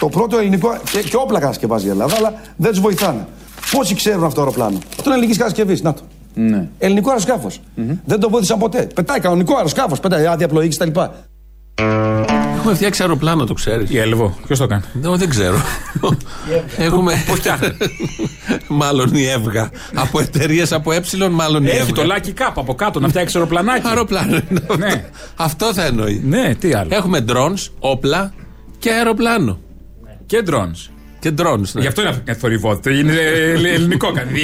[0.00, 0.76] Το πρώτο ελληνικό.
[0.90, 3.26] Και, και όπλα κατασκευάζει η Ελλάδα, αλλά δεν τους βοηθάνε.
[3.72, 5.82] Πόσοι ξέρουν αυτό το αεροπλάνο; Αυτό είναι ελληνικής κατασκευής.
[5.82, 6.00] Να το.
[6.34, 6.68] Ναι.
[6.78, 7.60] Ελληνικό αεροσκάφος.
[7.76, 7.96] Mm-hmm.
[8.04, 8.88] Δεν το βοήθησαν ποτέ.
[8.94, 11.00] Πετάει κανονικό αεροσκάφος, πετάει άδεια πλοήγηση κτλ.
[12.56, 13.86] Έχουμε φτιάξει αεροπλάνο, το ξέρει.
[13.88, 14.38] Η Έλβο.
[14.46, 14.82] Ποιο το κάνει.
[14.92, 15.56] Δεν, δεν ξέρω.
[16.78, 17.24] Έχουμε.
[17.26, 17.68] Πώ φτιάχνει.
[18.68, 19.70] μάλλον η Εύγα.
[19.94, 21.82] από εταιρείε από ε, μάλλον η Εύγα.
[21.82, 23.86] Έχει το λάκι κάπου από κάτω να φτιάξει αεροπλανάκι.
[23.86, 24.40] Αεροπλάνο.
[24.78, 25.04] ναι.
[25.36, 26.22] Αυτό θα εννοεί.
[26.24, 26.88] Ναι, τι άλλο.
[26.92, 28.32] Έχουμε drones, όπλα
[28.78, 29.58] και αεροπλάνο.
[30.26, 30.90] Και drones.
[31.18, 31.70] Και drones.
[31.72, 31.80] Ναι.
[31.80, 32.90] Γι' αυτό είναι θορυβότητα.
[32.90, 33.12] Είναι
[33.72, 34.40] ελληνικό κάνει.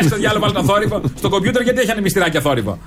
[0.00, 1.02] Ε, στο διάλογο βάλει το θόρυβο.
[1.16, 2.78] Στο κομπιούτερ γιατί έχει ανεμιστηράκια θόρυβο.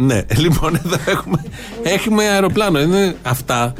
[0.00, 1.44] Ναι, λοιπόν, εδώ έχουμε,
[1.82, 2.80] έχουμε αεροπλάνο.
[2.80, 3.72] Είναι αυτά.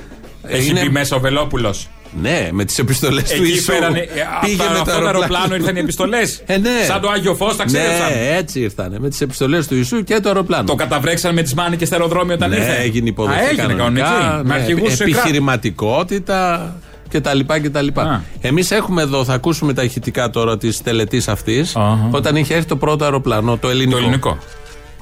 [0.42, 0.80] Έχει είναι...
[0.80, 1.88] πει μέσα ο Βελόπουλος.
[2.20, 3.72] Ναι, με τις επιστολές του Ιησού.
[3.72, 4.06] Πέρανε,
[4.40, 6.42] Πήγε με το αεροπλάνο ήρθαν οι επιστολές.
[6.46, 6.84] Ε, ναι.
[6.86, 7.86] Σαν το Άγιο Φως τα ξέρουν.
[7.86, 8.96] Ναι, έτσι ήρθαν.
[8.98, 10.64] Με τις επιστολές του Ιησού και το αεροπλάνο.
[10.64, 12.76] Το καταβρέξαν με τις μάνικε στο αεροδρόμιο όταν ναι, ήρθε.
[12.76, 13.38] έγινε υποδοχή.
[13.38, 14.42] Α, έγινε κανονικά.
[14.44, 14.66] Ναι,
[15.00, 16.74] επιχειρηματικότητα
[17.08, 18.24] και τα λοιπά και τα λοιπά.
[18.40, 21.76] Εμείς έχουμε εδώ, θα ακούσουμε τα ηχητικά τώρα της τελετής αυτής,
[22.10, 23.98] όταν είχε έρθει το πρώτο αεροπλάνο, το ελληνικό.
[23.98, 24.38] Το ελληνικό.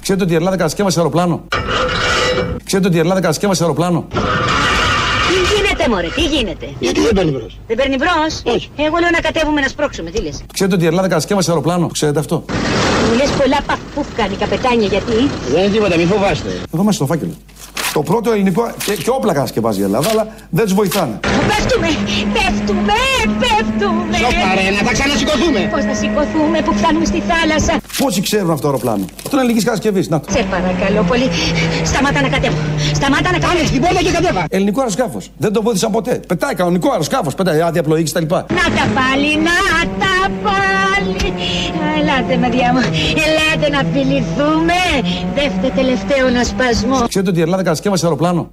[0.02, 1.42] Ξέρετε ότι η Ελλάδα κατασκεύασε αεροπλάνο;
[2.64, 7.58] Ξέρετε ότι η Ελλάδα κατασκεύασε αεροπλάνο; Τι γίνεται, Μωρέ, τι γίνεται; Γιατί δεν παίρνει μπρος;
[7.66, 8.70] Δεν παίρνει μπρος; Όχι.
[8.76, 12.18] Εγώ λέω να κατέβουμε να σπρώξουμε, τι λες; Ξέρετε ότι η Ελλάδα κατασκεύασε αεροπλάνο; Ξέρετε
[12.18, 12.44] αυτό;
[13.11, 16.48] Μου λες πολλά παφούφκαν οι καπετάνια γιατί; Δεν είναι τίποτα, μη φοβάστε.
[16.74, 17.32] Εδώ μέσα στο φάκελο.
[17.98, 21.20] Το πρώτο ελληνικό και, και όπλα κατασκευάζει η Ελλάδα, αλλά δεν τους βοηθάνε.
[21.50, 21.88] Πέφτουμε,
[22.37, 22.98] πέφτουμε,
[23.42, 24.16] πέφτουμε.
[24.16, 25.61] Σοπαρέ, να τα ξανασηκωθούμε.
[25.72, 29.64] Πώς θα σηκωθούμε που φτάνουμε στη θάλασσα; Πόσοι ξέρουν αυτό το αεροπλάνο; Αυτό είναι ελληνικής
[29.64, 30.08] κατασκευής.
[30.08, 30.26] Να το.
[30.32, 31.28] Σε παρακαλώ πολύ.
[31.84, 32.56] Σταμάτα να κατέβω.
[32.98, 33.70] Σταμάτα να κατέβω.
[33.70, 34.44] την πόρτα και κατέβα.
[34.50, 35.30] Ελληνικό αεροσκάφος.
[35.38, 36.20] Δεν το βοήθησαν ποτέ.
[36.26, 37.34] Πετάει κανονικό αεροσκάφος.
[37.34, 38.26] Πετάει άδεια πλοήγησης κτλ.
[38.34, 39.56] Να τα πάλι, να
[40.02, 41.16] τα πάλι.
[41.98, 42.80] Ελάτε, μεριά μου.
[43.24, 44.80] Ελάτε να φιληθούμε.
[45.34, 46.98] Δεύτερο τελευταίο να σπασμό.
[47.08, 48.51] Ξέρετε ότι η Ελλάδα κατασκεύασε αεροπλάνο.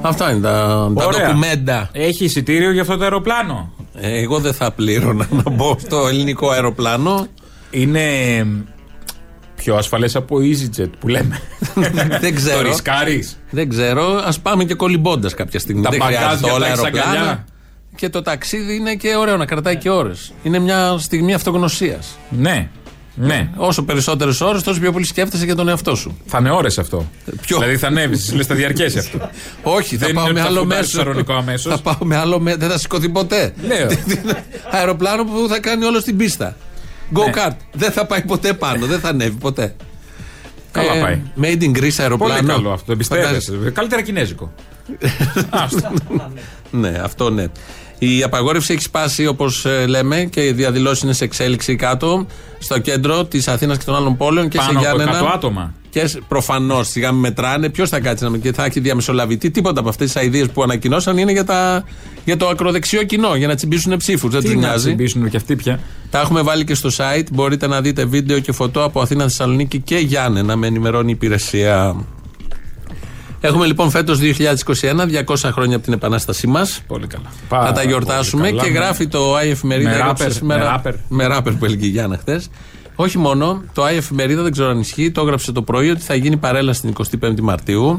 [0.00, 1.88] Αυτά είναι τα, τα ντοκουμέντα.
[1.92, 6.50] Έχει εισιτήριο για αυτό το αεροπλάνο; Ε, εγώ δεν θα πλήρωνα να μπω στο ελληνικό
[6.50, 7.26] αεροπλάνο.
[7.70, 8.02] Είναι
[9.56, 11.40] πιο ασφαλές από EasyJet που λέμε.
[12.20, 12.62] δεν ξέρω.
[12.62, 14.04] Το ρισκάρεις; Δεν ξέρω.
[14.04, 15.82] Α πάμε και κολυμπώντας κάποια στιγμή.
[15.82, 17.44] Τα δεν χρειάζεται όλα αεροπλάνα.
[17.96, 20.32] Και το ταξίδι είναι και ωραίο να κρατάει και ώρες.
[20.42, 22.18] Είναι μια στιγμή αυτογνωσίας.
[22.30, 22.68] Ναι.
[23.14, 23.48] Ναι.
[23.56, 26.16] Όσο περισσότερες ώρες, τόσο πιο πολύ σκέφτεσαι για τον εαυτό σου.
[26.26, 27.10] Θα είναι ώρες αυτό.
[27.40, 29.30] Ποιο; Δηλαδή θα ανέβεις, λες θα διαρκέσει αυτό.
[29.76, 31.32] Όχι, θα Δεν πάω είναι με ότι θα άλλο φουντάρεις μέσο.
[31.32, 31.72] αμέσως.
[31.74, 32.56] Θα πάω με άλλο μέσο.
[32.56, 33.52] Δεν θα σηκωθεί ποτέ.
[33.62, 33.88] Λέω.
[34.78, 36.56] Αεροπλάνο που θα κάνει όλο στην πίστα.
[37.14, 37.32] Go Ναι.
[37.34, 37.56] kart.
[37.72, 38.86] Δεν θα πάει ποτέ πάνω.
[38.86, 39.74] Δεν θα ανέβει ποτέ.
[40.70, 41.20] Καλά Ε, πάει.
[41.40, 42.34] Made in Greece αεροπλάνο.
[42.34, 42.96] Πολύ καλό αυτό.
[43.02, 43.32] Φαντάζεσαι.
[43.32, 43.70] Εμπιστεύεσαι.
[43.70, 44.52] Καλύτερα κινέζικο.
[45.50, 45.92] Άστο.
[46.70, 47.46] Ναι, αυτό ναι.
[48.02, 52.26] Η απαγόρευση έχει σπάσει όπως λέμε και οι διαδηλώσεις είναι σε εξέλιξη κάτω
[52.58, 55.28] στο κέντρο της Αθήνας και των άλλων πόλεων και Πάνω σε από Γιάννενα.
[55.28, 55.74] 100 άτομα.
[55.90, 57.68] Και προφανώς σιγά μην μετράνε.
[57.68, 59.50] Ποιος θα κάτσει να με και θα έχει διαμεσολαβητή.
[59.50, 61.84] Τίποτα από αυτές τις αειδίε που ανακοινώσαν είναι για, τα,
[62.24, 64.30] για το ακροδεξιό κοινό, για να τσιμπήσουν ψήφους.
[64.30, 64.84] Δεν τους Τι να νοιάζει.
[64.86, 65.80] τσιμπήσουν και αυτοί πια.
[66.10, 67.26] Τα έχουμε βάλει και στο site.
[67.32, 70.56] Μπορείτε να δείτε βίντεο και φωτό από Αθήνα, Θεσσαλονίκη και Γιάννενα.
[70.56, 71.96] Με ενημερώνει η υπηρεσία.
[73.40, 74.24] Έχουμε λοιπόν φέτος 2021,
[75.26, 76.82] 200 χρόνια από την επανάστασή μας.
[76.86, 77.24] Πολύ καλά.
[77.48, 78.68] Θα Πάρα τα γιορτάσουμε πολύ καλά.
[78.68, 79.88] και Με- γράφει το Άι Εφημερίδα.
[79.90, 80.94] με έγραψε ράπερ, σήμερα- με ράπερ.
[81.08, 82.50] με ράπερ που έλεγε η Γιάννα χθες.
[82.94, 86.14] Όχι μόνο, το Άι Εφημερίδα δεν ξέρω αν ισχύει, το έγραψε το πρωί ότι θα
[86.14, 87.98] γίνει παρέλαση την 25η Μαρτίου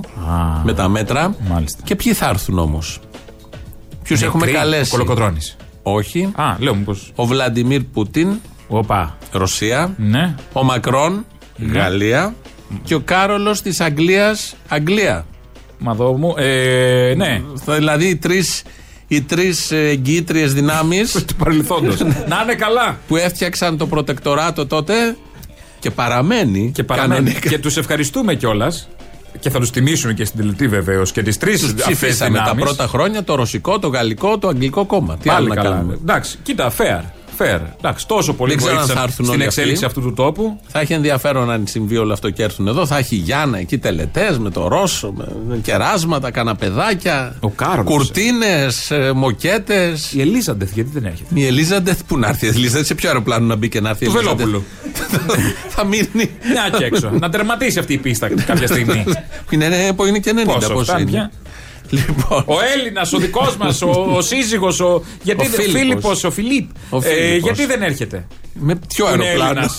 [0.63, 1.35] με τα μέτρα.
[1.49, 1.81] Μάλιστα.
[1.83, 2.99] Και ποιοι θα έρθουν όμως;
[4.03, 4.95] Ποιους έχουμε καλέσει;
[5.83, 6.31] Ο Όχι.
[6.35, 6.95] Α, λέω μήπω.
[7.15, 8.33] Ο Βλαντιμίρ Πούτιν.
[8.67, 9.17] Οπα.
[9.31, 9.93] Ρωσία.
[9.97, 10.35] Ναι.
[10.53, 11.25] Ο Μακρόν.
[11.57, 11.79] Ναι.
[11.79, 12.35] Γαλλία.
[12.83, 14.55] Και ο Κάρολος της Αγγλίας.
[14.67, 15.25] Αγγλία.
[15.77, 16.33] Μα δω μου.
[16.37, 17.41] Ε, ναι.
[17.65, 18.63] Δηλαδή οι τρεις
[19.07, 21.99] οι τρεις εγγύτριε δυνάμεις του παρελθόντος.
[21.99, 22.97] Να είναι καλά.
[23.07, 25.17] Που έφτιαξαν το προτεκτοράτο τότε
[25.79, 26.71] και παραμένει.
[26.73, 27.33] Και, παραμένει.
[27.49, 28.89] και τους ευχαριστούμε κιόλας.
[29.39, 33.23] Και θα τους τιμήσουμε και στην τελετή βεβαίως και τις τρεις ψηφίσαμε τα πρώτα χρόνια
[33.23, 35.17] το ρωσικό, το γαλλικό, το αγγλικό κόμμα.
[35.17, 37.01] Τι άλλο να κάνουμε; Εντάξει, κοίτα, fair.
[37.41, 37.59] Fair.
[37.77, 40.59] Εντάξει, τόσο πολύ βοήθησαν στην εξέλιξη αυτού του τόπου.
[40.67, 42.85] Θα έχει ενδιαφέρον αν συμβεί όλο αυτό και έρθουν εδώ.
[42.85, 45.13] Θα έχει Γιάννα εκεί τελετές με το Ρώσο,
[45.47, 47.35] με κεράσματα, καναπεδάκια.
[47.83, 50.13] Κουρτίνες, ε, μοκέτες.
[50.13, 52.45] Η Ελίζαντεθ, γιατί δεν έρχεται; Η Ελίζαντεθ που να έρθει.
[52.45, 54.05] Η Ελίζαντεθ; Σε ποιο αεροπλάνο να μπει και να έρθει.
[54.05, 54.63] Του Βελόπουλου.
[55.75, 56.31] θα μείνει.
[56.51, 57.09] Μια και έξω.
[57.19, 59.03] να τερματίσει αυτή η πίστα κάποια στιγμή.
[59.45, 59.65] που είναι,
[60.07, 61.31] είναι και 90 πόσο είναι.
[61.91, 62.43] Λοιπόν.
[62.45, 65.03] Ο Έλληνας, ο δικός μας, ο, ο σύζυγος, ο.
[65.23, 66.69] Γιατί ο Φίλιππος, ο Φιλίπ.
[67.03, 69.69] Ε, γιατί δεν έρχεται; Με ποιο αεροπλάνο;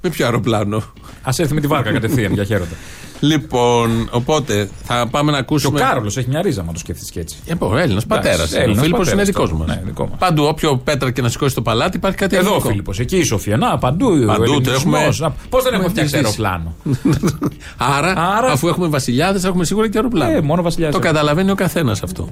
[0.00, 0.82] με ποιο αεροπλάνο;
[1.22, 2.74] Α έρθει με τη βάρκα κατευθείαν για χαίροντα.
[3.20, 5.78] Λοιπόν, οπότε θα πάμε να ακούσουμε.
[5.78, 7.36] Και ο Κάρολος έχει μια ρίζα, μα το σκέφτεσαι και έτσι.
[7.46, 8.52] Ε, ο Έλληνας πατέρας.
[8.52, 9.66] Ο Φίλιππος είναι δικός μας.
[9.66, 9.82] Ναι,
[10.18, 13.22] παντού, όποιο πέτρα και να σηκώσει το παλάτι υπάρχει κάτι Εδώ ο Φίλιππος, εκεί η
[13.22, 13.56] Σοφία.
[13.56, 14.24] Να, παντού.
[14.26, 14.98] παντού το έχουμε.
[15.48, 16.74] Πώς δεν έχουμε φτιάξει αεροπλάνο;
[17.96, 20.36] Άρα, αφού έχουμε βασιλιάδες, έχουμε σίγουρα και αεροπλάνο.
[20.36, 20.96] Ε, μόνο βασιλιάδες.
[20.96, 22.28] Το καταλαβαίνει ο καθένας αυτό.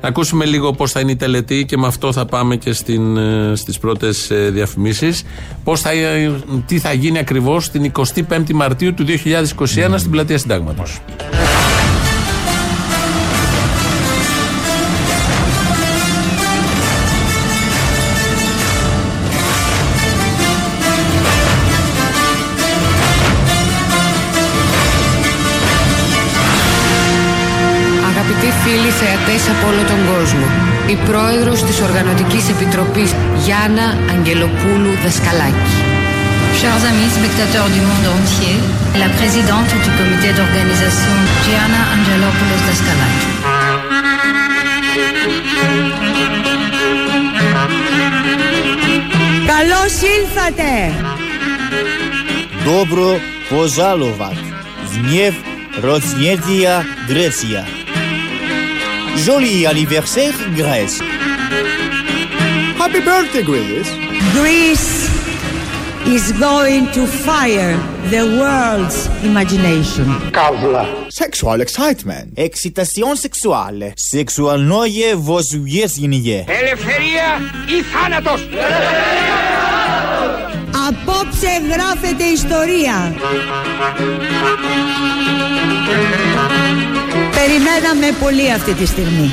[0.00, 3.16] Να ακούσουμε λίγο πώς θα είναι η τελετή και με αυτό θα πάμε και στην,
[3.16, 5.22] ε, στις πρώτες ε, διαφημίσεις.
[5.64, 6.32] Πώς θα, ε,
[6.66, 7.92] τι θα γίνει ακριβώς την
[8.28, 11.00] 25η Μαρτίου του 2021 στην Πλατεία Συντάγματος.
[28.99, 30.47] θεατές από όλο τον κόσμο.
[30.93, 33.09] Η πρόεδρος της Οργανωτικής Επιτροπής
[33.43, 35.75] Γιάννα Αγγελοπούλου Δασκαλάκη.
[36.59, 38.55] Chers amis spectateurs du monde entier,
[39.03, 43.29] la présidente du comité d'organisation Gianna Angelopoulos Daskalaki.
[49.53, 50.71] Καλώς ήλθατε!
[52.65, 54.45] Добро пожаловать
[54.91, 55.35] в Нев
[55.81, 57.78] Рознедия Греция.
[59.16, 61.00] Joli anniversaire, Grèce.
[62.78, 63.90] Happy birthday, Greece.
[64.32, 65.08] Greece
[66.06, 67.76] is going to fire
[68.10, 70.06] the world's imagination.
[70.30, 70.86] Καύλα.
[71.08, 72.26] Sexual excitement.
[72.36, 73.92] Excitation sexuale.
[74.14, 76.44] Sexualnoie vosuies γυνηγέ.
[76.48, 78.48] Ελευθερία ή θάνατος.
[80.88, 83.14] Απόψε γράφεται ιστορία.
[87.46, 89.30] Περιμέναμε πολύ αυτή τη στιγμή.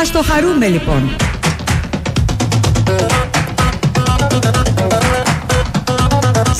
[0.00, 1.16] Ας το χαρούμε λοιπόν.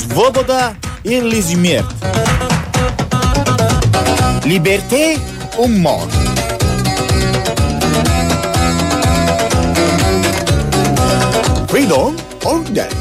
[0.09, 0.61] Svoboda
[1.01, 1.89] и Lizimert.
[4.51, 5.03] Liberté
[5.61, 6.11] ou mort;
[11.71, 12.11] Freedom
[12.49, 12.97] or death;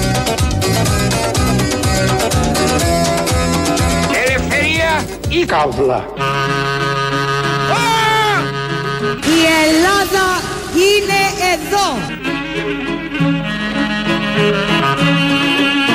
[4.24, 6.04] Ελευθερία ή καύλα;
[9.34, 10.26] Η Ελλάδα
[10.86, 11.20] είναι
[11.52, 11.88] εδώ.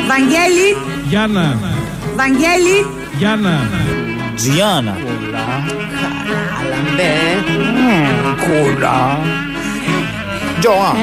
[0.08, 0.78] Βαγγέλη.
[1.08, 1.60] Γιάννα.
[2.16, 2.86] Βαγγέλη.
[3.18, 3.70] Γιάννα.
[4.36, 4.98] Τζιάννα.
[6.70, 7.14] Λαμπέ.
[8.44, 9.20] Κούλα.
[10.60, 10.96] Τζοάν.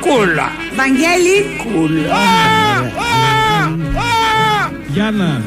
[0.00, 0.50] Κούλα.
[0.76, 1.36] Βαγγέλη.
[1.62, 2.18] Κούλα.
[4.88, 5.42] Γιάννα.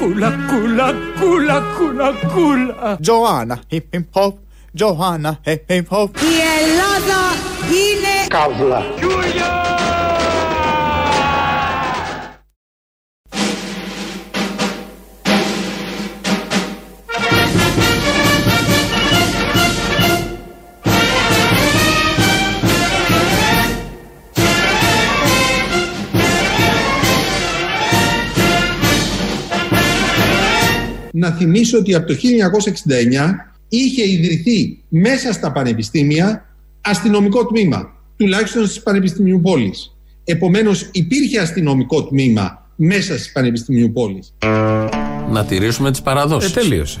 [0.00, 2.98] Κούλα, κούλα, κούλα, κούλα, κούλα.
[3.00, 3.58] Τζοάννα.
[3.72, 4.32] Hip hip hop.
[4.74, 6.08] Τζοάννα, hip hip hop.
[6.08, 7.20] Η Ελλάδα
[7.70, 8.26] είναι...
[8.28, 8.82] Καύλα.
[31.16, 36.48] Να θυμίσω ότι από το 1969 είχε ιδρυθεί μέσα στα πανεπιστήμια
[36.80, 39.96] αστυνομικό τμήμα, τουλάχιστον στις πανεπιστημίου πόλης.
[40.24, 44.34] Επομένως υπήρχε αστυνομικό τμήμα μέσα στις πανεπιστημίου πόλης.
[45.30, 46.56] Να τηρήσουμε τις παραδόσεις.
[46.56, 46.98] Ε, τελείωσε.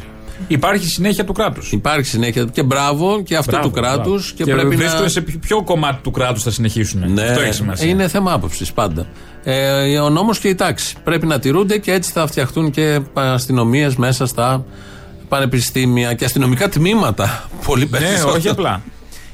[0.48, 1.72] Υπάρχει συνέχεια του κράτους.
[1.72, 4.32] Υπάρχει συνέχεια και μπράβο και αυτό του κράτους.
[4.32, 5.08] Και, και πρέπει να.
[5.08, 7.12] σε ποιο κομμάτι του κράτους θα συνεχίσουν.
[7.12, 7.88] Ναι, αυτό έχει σημασία.
[7.88, 9.06] Είναι θέμα άποψης πάντα.
[9.44, 13.96] Ε, ο νόμος και η τάξη πρέπει να τηρούνται και έτσι θα φτιαχτούν και αστυνομίες
[13.96, 14.64] μέσα στα
[15.34, 17.48] πανεπιστήμια και αστυνομικά τμήματα.
[17.66, 18.30] Πολύ περισσότερο.
[18.30, 18.82] Ναι, όχι απλά.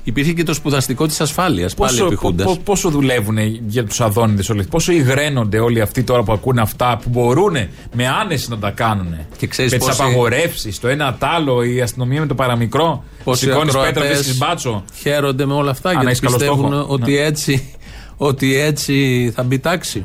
[0.05, 1.75] Υπήρχε και το σπουδαστικό της ασφάλειας.
[1.75, 2.47] Πάλι επιχούντας.
[2.47, 3.37] Πόσο, πόσο δουλεύουν
[3.67, 7.57] για τους αδόνιδες όλοι Πόσο υγραίνονται όλοι αυτοί τώρα που ακούνε αυτά που μπορούν
[7.93, 9.15] με άνεση να τα κάνουν.
[9.37, 13.05] Και ξέρεις με τις πόσοι- απαγορεύσεις, το ένα τ' άλλο, η αστυνομία με το παραμικρό.
[13.25, 14.85] Πόσοι Σηκώνεις πέτρα, ακροατές βρίσκει μπάτσο.
[15.01, 16.93] Χαίρονται με όλα αυτά Α, να γιατί έχεις καλός πιστεύουν στόχο.
[16.93, 17.19] ότι, Ναι.
[17.21, 17.73] έτσι,
[18.17, 20.05] ότι έτσι θα μπει τάξη.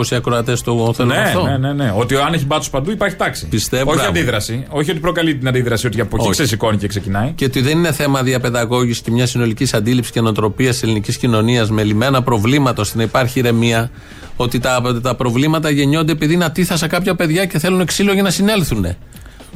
[0.00, 1.42] Πόσοι ακροατές το θέλουν Ναι, αυτό.
[1.42, 1.92] ναι, ναι, ναι.
[1.96, 3.46] Ότι αν έχει μπάτσος παντού υπάρχει τάξη.
[3.46, 4.18] Πιστεύω, Όχι μπράβο.
[4.18, 4.64] αντίδραση.
[4.70, 6.32] Όχι ότι προκαλεί την αντίδραση, ότι από εκεί Όχι.
[6.32, 7.32] ξεσηκώνει και ξεκινάει.
[7.34, 11.70] Και ότι δεν είναι θέμα διαπαιδαγώγησης και μια συνολική αντίληψη και νοοτροπίας της ελληνικής κοινωνίας
[11.70, 13.90] με λιμένα προβλήματα ώστε να υπάρχει ηρεμία.
[14.36, 18.30] Ότι τα, τα προβλήματα γεννιόνται επειδή είναι ατίθασα κάποια παιδιά και θέλουν ξύλο για να
[18.30, 18.86] συνέλθουν.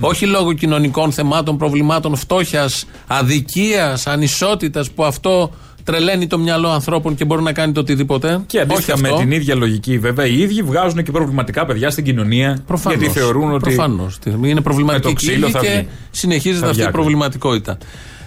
[0.01, 5.51] Όχι λόγω κοινωνικών θεμάτων, προβλημάτων φτώχειας, αδικίας, ανισότητας που αυτό
[5.85, 8.41] τρελαίνει το μυαλό ανθρώπων και μπορεί να κάνει το οτιδήποτε.
[8.47, 9.21] Και αντίστοιχα Όχι με αυτό.
[9.21, 12.63] την ίδια λογική, βέβαια, οι ίδιοι βγάζουν και προβληματικά παιδιά στην κοινωνία.
[12.67, 12.99] Προφανώς.
[12.99, 13.63] Γιατί θεωρούν ότι.
[13.63, 14.19] Προφανώς.
[14.43, 15.89] Είναι προβληματική με το ξύλο η θα και βγει.
[16.11, 17.79] συνεχίζεται Θα αυτή η βγει προβληματικότητα.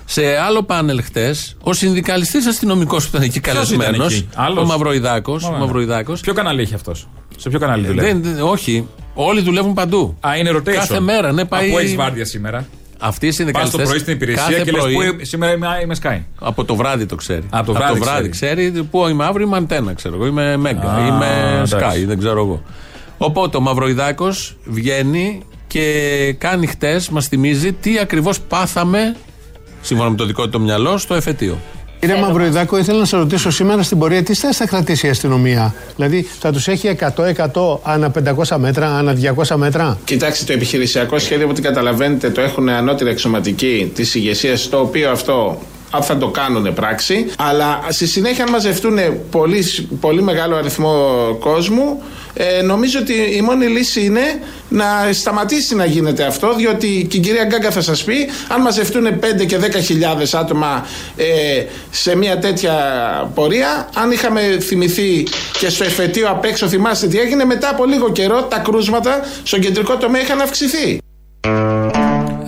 [0.09, 4.63] Σε άλλο πάνελ χτες, ο συνδικαλιστής αστυνομικός που ήταν εκεί Ποιος ήταν καλεσμένος, εκεί; Άλλος;
[4.63, 5.43] ο Μαυροϊδάκος.
[5.43, 5.59] Ωραία.
[5.59, 10.17] Μαυροϊδάκος, Ποιο κανάλι έχει αυτός; Σε ποιο κανάλι δουλεύει; δεν, δεν- όχι, όλοι δουλεύουν παντού.
[10.27, 10.63] Α, είναι rotation.
[10.73, 11.69] Κάθε μέρα, ναι, πάει.
[11.69, 12.65] Από έχει βάρδια σήμερα.
[12.99, 13.79] Αυτοί οι Πας συνδικαλιστές.
[13.81, 16.21] το πρωί στην υπηρεσία και λες που σήμερα είμαι, είμαι Sky.
[16.39, 17.43] Από το βράδυ το ξέρει.
[17.49, 18.71] Από το βράδυ ξέρει.
[18.91, 20.25] Πού είμαι αύριο, είμαι αντένα, ξέρω εγώ.
[20.25, 20.93] Είμαι Μέγκα.
[20.93, 22.01] Α, είμαι εντάξει.
[22.03, 22.63] Sky, δεν ξέρω εγώ.
[23.17, 29.15] Οπότε ο Μαυροϊδάκος βγαίνει και κάνει χτες, μας θυμίζει τι ακριβώς πάθαμε,
[29.81, 31.57] σύμφωνα με το δικό του το μυαλό, στο εφετείο.
[31.99, 35.75] Κύριε Μαυροϊδάκο, ήθελα να σα ρωτήσω σήμερα στην πορεία τι θέση θα κρατήσει η αστυνομία;
[35.95, 38.11] Δηλαδή, θα τους έχει 100-100 ανά
[38.47, 39.15] 500 μέτρα, ανά
[39.47, 44.69] 200 μέτρα; Κοιτάξτε, το επιχειρησιακό σχέδιο, από ό,τι καταλαβαίνετε, το έχουν ανώτερη αξιωματική της ηγεσίας,
[44.69, 45.57] το οποίο αυτό
[45.95, 47.25] α, θα το κάνουν πράξη.
[47.37, 48.97] Αλλά στη συνέχεια, αν μαζευτούν
[49.31, 49.63] πολύ,
[49.99, 50.93] πολύ μεγάλο αριθμό
[51.39, 52.01] κόσμου,
[52.33, 54.21] ε, νομίζω ότι η μόνη λύση είναι
[54.69, 59.19] να σταματήσει να γίνεται αυτό, διότι και η κυρία Γκάγκα θα σας πει, αν μαζευτούν
[59.41, 61.25] 5 και 10 χιλιάδες άτομα ε,
[61.91, 62.73] σε μια τέτοια
[63.33, 65.27] πορεία, αν είχαμε θυμηθεί
[65.59, 69.59] και στο εφετείο απ' έξω, θυμάστε τι έγινε, μετά από λίγο καιρό τα κρούσματα στον
[69.59, 70.99] κεντρικό τομέα είχαν αυξηθεί.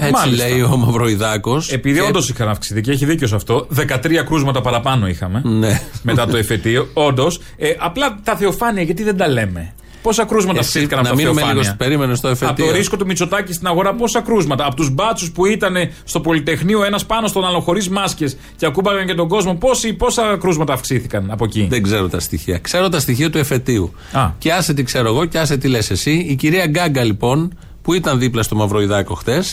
[0.09, 0.47] Έτσι Μάλιστα.
[0.47, 1.71] λέει ο Μαυροϊδάκος.
[1.71, 5.81] Επειδή όντως είχαν αυξηθεί και έχει δίκιο σε αυτό, 13 κρούσματα παραπάνω είχαμε Ναι.
[6.03, 6.87] μετά το εφετείο.
[6.93, 7.39] Όντως.
[7.57, 11.19] Ε, απλά τα θεοφάνεια, γιατί δεν τα λέμε; Πόσα κρούσματα Εσύ, αυξήθηκαν από να τα
[11.21, 12.65] μείνουμε θεοφάνεια; λίγο στο- περίμενε στο εφετείο.
[12.65, 16.19] Από το ρίσκο του Μητσοτάκη στην αγορά, πόσα κρούσματα; Από τους μπάτσους που ήταν στο
[16.19, 20.73] Πολυτεχνείο ένας πάνω στον άλλο χωρίς μάσκες και ακούμπαγαν και τον κόσμο, πόσοι, πόσα κρούσματα
[20.73, 22.57] αυξήθηκαν από εκεί; Δεν ξέρω τα στοιχεία.
[22.57, 23.93] Ξέρω τα στοιχεία του εφετείου.
[24.11, 24.29] Α.
[24.37, 26.11] Και άσε τι ξέρω εγώ και άσε τι λες εσύ.
[26.29, 29.43] Η κυρία Γκάγκα λοιπόν, που ήταν δίπλα στο Μαυροϊδάκο χτε,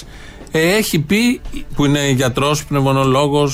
[0.50, 1.40] έχει πει,
[1.74, 3.50] που είναι γιατρός, πνευμονολόγο,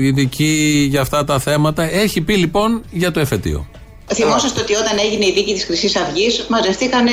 [0.00, 3.66] ειδική για αυτά τα θέματα, έχει πει λοιπόν για το εφετείο.
[4.14, 7.06] Θυμόσαστε ότι όταν έγινε η δίκη της Χρυσής Αυγής, μαζευτήκαν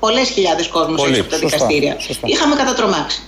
[0.00, 1.96] πολλές χιλιάδες κόσμου Πολύ, έξω από τα σωστά, δικαστήρια.
[2.00, 2.26] σωστά.
[2.28, 3.22] Είχαμε κατατρομάξει.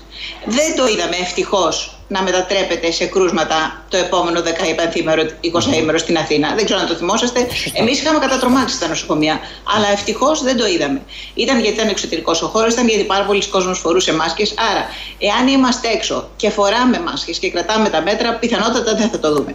[0.47, 6.55] Δεν το είδαμε ευτυχώς να μετατρέπεται σε κρούσματα το επόμενο 15ημερο, 20ημερο στην Αθήνα.
[6.55, 7.46] Δεν ξέρω αν το θυμόσαστε.
[7.73, 9.40] Εμείς είχαμε κατατρομάξει στα νοσοκομεία.
[9.77, 11.03] Αλλά ευτυχώς δεν το είδαμε.
[11.35, 14.55] Ήταν γιατί ήταν εξωτερικός ο χώρος, ήταν γιατί πάρα πολλοί κόσμος φορούσε μάσκες.
[14.70, 14.85] Άρα,
[15.18, 19.55] εάν είμαστε έξω και φοράμε μάσκες και κρατάμε τα μέτρα, πιθανότατα δεν θα το δούμε.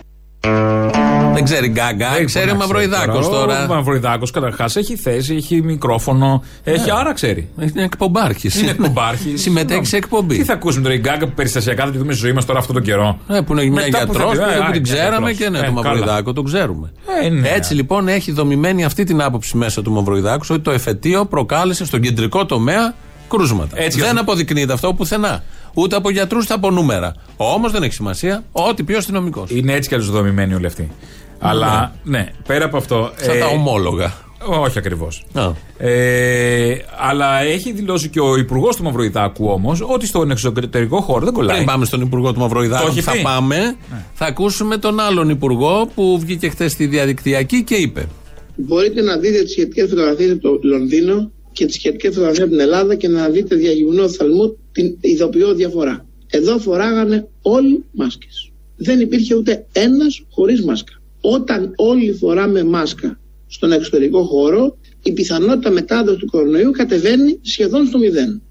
[1.35, 3.65] Δεν ξέρει Γκάγκα, ξέρει ο Μαυροϊδάκος Ο τώρα.
[3.69, 7.49] Μαυροϊδάκος καταρχάς έχει θέση, έχει μικρόφωνο, έχει άρα ξέρει.
[7.61, 8.61] Είναι εκπομπάρχης.
[8.61, 9.41] Είναι εκπομπάρχης.
[9.41, 10.37] Συμμετέχει σε εκπομπή.
[10.37, 12.59] Τι θα ακούσουμε τώρα η Γκάγκα που περιστασιακά θα τη δούμε στη ζωή μας τώρα
[12.59, 14.63] αυτόν τον καιρό; Ναι, που είναι μια Μετά που θα γιατρός τη- που, ε, που
[14.63, 15.37] α, την ξέραμε γιατρός.
[15.37, 15.83] και ναι, Ε, το καλά.
[15.97, 16.91] Μαυροϊδάκο τον ξέρουμε.
[17.23, 17.47] Ε, ναι.
[17.49, 22.01] Έτσι λοιπόν έχει δομημένη αυτή την άποψη μέσα του Μαυροϊδάκου ότι το εφετείο προκάλεσε στον
[22.01, 22.93] κεντρικό τομέα
[23.29, 23.81] κρούσματα.
[23.81, 24.21] Έτσι, δεν αυτό.
[24.21, 25.43] αποδεικνύεται αυτό πουθενά.
[25.73, 27.13] Ούτε από γιατρούς ούτε από νούμερα.
[27.37, 28.43] Όμως δεν έχει σημασία.
[28.51, 29.49] Ό,τι πει ο αστυνομικός.
[29.51, 30.91] Είναι έτσι κι αλλιώς δομημένοι όλοι αυτοί.
[31.39, 33.11] Αλλά ναι, πέρα από αυτό.
[33.15, 34.13] Σαν τα ομόλογα.
[34.47, 35.25] Όχι ακριβώς.
[35.33, 35.51] Α.
[35.77, 41.33] Ε, αλλά έχει δηλώσει και ο υπουργός του Μαυροϊδάκου όμως ότι στον εξωτερικό χώρο δεν
[41.33, 41.55] κολλάει.
[41.55, 43.21] Πριν πάμε στον υπουργό του Μαυροϊδάκου Το που έχει θα πει.
[43.21, 43.75] πάμε,
[44.13, 48.07] θα ακούσουμε τον άλλον υπουργό που βγήκε χθες στη διαδικτυακή και είπε.
[48.55, 52.59] Μπορείτε να δείτε τις σχετικές φωτογραφίες από το Λονδίνο και τις σχετικές φωτογραφίες από την
[52.59, 56.05] Ελλάδα και να δείτε διαγυμνό θαλμού την ειδοποιώ διαφορά.
[56.27, 58.51] Εδώ φοράγανε όλοι μάσκες.
[58.75, 60.93] Δεν υπήρχε ούτε ένας χωρίς μάσκα.
[61.33, 67.97] Όταν όλοι φοράμε μάσκα στον εξωτερικό χώρο, η πιθανότητα μετάδοσης του κορονοϊού κατεβαίνει σχεδόν στο
[67.97, 68.41] μηδέν.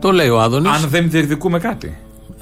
[0.00, 0.70] Το λέει ο Άδωνης.
[0.70, 1.96] Αν δεν διεκδικούμε κάτι.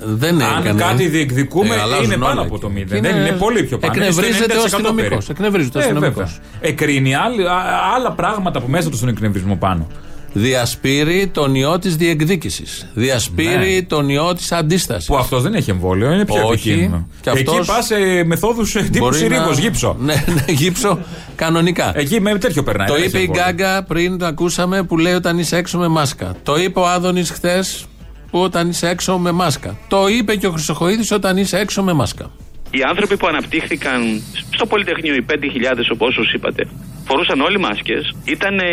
[0.04, 0.80] Δεν Αν έκανε.
[0.82, 2.74] κάτι διεκδικούμε, Ε, αλλάζουν είναι πάνω όλα από το εκεί.
[2.78, 3.02] μηδέν.
[3.02, 3.92] Και Δεν είναι- είναι πολύ πιο πάνω.
[3.96, 5.08] Είναι στο εκνευρίζεται ο 90% αστυνομικός.
[5.08, 5.32] περίπου.
[5.32, 6.14] Εκνευρίζεται ο Ε, αστυνομικός.
[6.32, 6.70] βέβαια.
[6.70, 9.86] Εκρίνει άλλοι- α- άλλα πράγματα που μέσα του στον εκνευρισμό πάνω.
[10.32, 12.86] Διασπείρει τον ιό της διεκδίκησης.
[12.94, 13.82] Διασπείρει Ναι.
[13.82, 15.06] τον ιό της αντίστασης.
[15.06, 16.52] Που αυτός δεν έχει εμβόλιο, είναι πιο Όχι.
[16.70, 17.08] επικίνδυνο.
[17.20, 19.96] Και Εκεί αυτός πας σε μεθόδους τύπου Μπορεί συρρήγος, να- γύψο.
[20.00, 20.98] Ναι, ναι, γύψο
[21.36, 21.92] κανονικά.
[21.98, 22.86] Εκεί με τέτοιο περνάει.
[22.86, 23.42] Το δεν είπε έχει η εμβόλιο.
[23.44, 26.34] Γκάγκα πριν το ακούσαμε που λέει όταν είσαι έξω με μάσκα.
[26.42, 27.84] Το είπε ο Άδωνης χθες
[28.30, 29.76] όταν είσαι έξω με μάσκα.
[29.88, 32.30] Το είπε και ο Χρυσοχοίδης όταν είσαι έξω με μάσκα.
[32.70, 36.66] Οι άνθρωποι που αναπτύχθηκαν στο Πολυτεχνείο, οι 5.000 όπως είπατε,
[37.12, 38.02] φορούσαν όλοι μάσκες,
[38.34, 38.68] ήταν ε,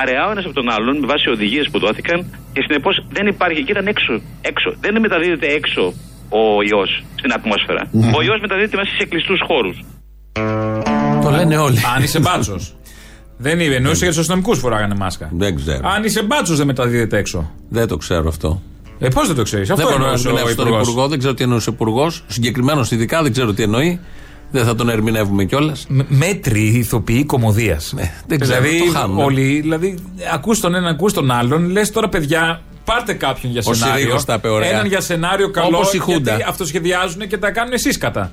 [0.00, 2.18] αραιά ο ένας από τον άλλον με βάση οδηγίες που δόθηκαν
[2.52, 4.12] και συνεπώς δεν υπάρχει και ήταν έξω.
[4.50, 4.68] έξω.
[4.84, 5.82] Δεν μεταδίδεται έξω
[6.40, 7.82] ο ιός στην ατμόσφαιρα.
[8.18, 9.76] Ο ιός μεταδίδεται μέσα σε κλειστούς χώρους.
[11.24, 11.78] Το λένε όλοι.
[11.96, 12.62] Αν είσαι μπάτσος.
[13.36, 15.26] δεν είναι, εννοούσε για τους αστυνομικούς φοράγανε μάσκα.
[15.32, 15.80] Δεν ξέρω.
[15.94, 17.50] Αν είσαι μπάτσος δεν μεταδίδεται έξω.
[17.68, 18.62] Δεν το ξέρω αυτό.
[18.98, 20.88] Ε, πώς δεν το ξέρεις, αυτό δεν μπορώ να εννοούσε ο ερμηνεύσω τον Υπουργός.
[20.88, 22.24] Υπουργό, δεν ξέρω τι εννοούσε ο Υπουργός.
[22.26, 24.00] Συγκεκριμένο ειδικά δεν ξέρω τι εννοεί.
[24.52, 25.86] Δεν θα τον ερμηνεύουμε κιόλας.
[26.08, 27.94] Μέτρη ηθοποιοί κομμωδίας.
[28.26, 29.22] δεν ξέρω, δηλαδή, το χάνουμε.
[29.22, 29.98] όλοι, δηλαδή,
[30.32, 33.98] ακούς τον έναν, ακούς τον άλλον, λες τώρα παιδιά, πάρτε κάποιον για Ο σενάριο.
[34.00, 34.68] Συρίγος τα είπε ωραία.
[34.70, 35.76] Έναν για σενάριο καλό.
[35.76, 36.18] Όπως η Χούντα.
[36.34, 38.32] Γιατί αυτοσχεδιάζουν και τα κάνουν εσείς κατά.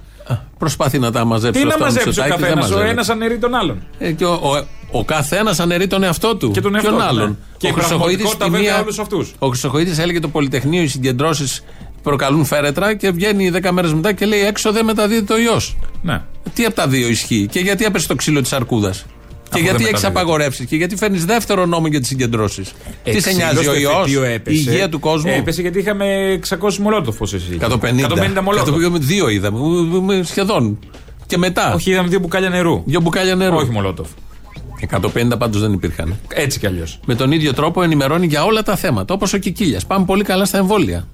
[0.58, 2.92] Προσπαθεί να τα μαζέψει Τι να αυτά με μαζέψει ο Μητσοτάκη, δεν καθένας, ο μαζεύεται.
[2.94, 3.82] ένας αναιρεί τον άλλον.
[4.00, 4.66] Ε, και ο, ο,
[5.00, 6.52] ο καθένας αναιρεί τον εαυτό του.
[6.52, 7.28] Και τον εαυτό Ποιον του, άλλον.
[7.30, 7.36] ναι.
[7.58, 9.34] Και ο η Χρυσοχοίδης πραγματικότητα στη βέβαια μία- όλους αυτούς.
[9.40, 11.64] Ο Χρυσοχοίδης έλεγε το Πολυτεχνείο, οι συγκεντρώσεις
[12.04, 15.78] προκαλούν φέρετρα και βγαίνει 10 μέρες μετά και λέει έξω δεν μεταδίδεται ο ιός.
[16.02, 16.22] Ναι.
[16.54, 19.06] Τι από τα δύο ισχύει και γιατί έπεσε το ξύλο της αρκούδας;
[19.44, 20.20] Και δεν γιατί έχεις μεταδίδεται.
[20.20, 22.72] απαγορεύσεις και γιατί φέρνεις δεύτερο νόμο για τις συγκεντρώσεις;
[23.04, 24.58] Τι σε Εξήλω νοιάζει στο ο ιός, εφετείο η έπεσε.
[24.58, 27.58] υγεία του κόσμου; Έπεσε γιατί είχαμε 600 μολότοφ όσο εσύ.
[27.62, 28.06] 150.
[28.38, 28.76] 150 μολότοφ.
[28.76, 29.58] 150, Δύο είδαμε.
[29.60, 30.80] ου, ου, Σχεδόν.
[31.26, 32.84] Και μετά; Όχι, είδαμε δύο μπουκάλια νερού.
[32.86, 33.56] Δύο μπουκάλια νερού.
[33.56, 34.08] Όχι μολότοφ.
[34.90, 36.20] 150 πάντως δεν υπήρχαν.
[36.34, 37.00] Έτσι κι αλλιώς.
[37.06, 39.14] Με τον ίδιο τρόπο ενημερώνει για όλα τα θέματα.
[39.14, 39.86] Όπως ο Κικίλιας.
[39.86, 41.08] Πάμε πολύ καλά στα εμβόλια.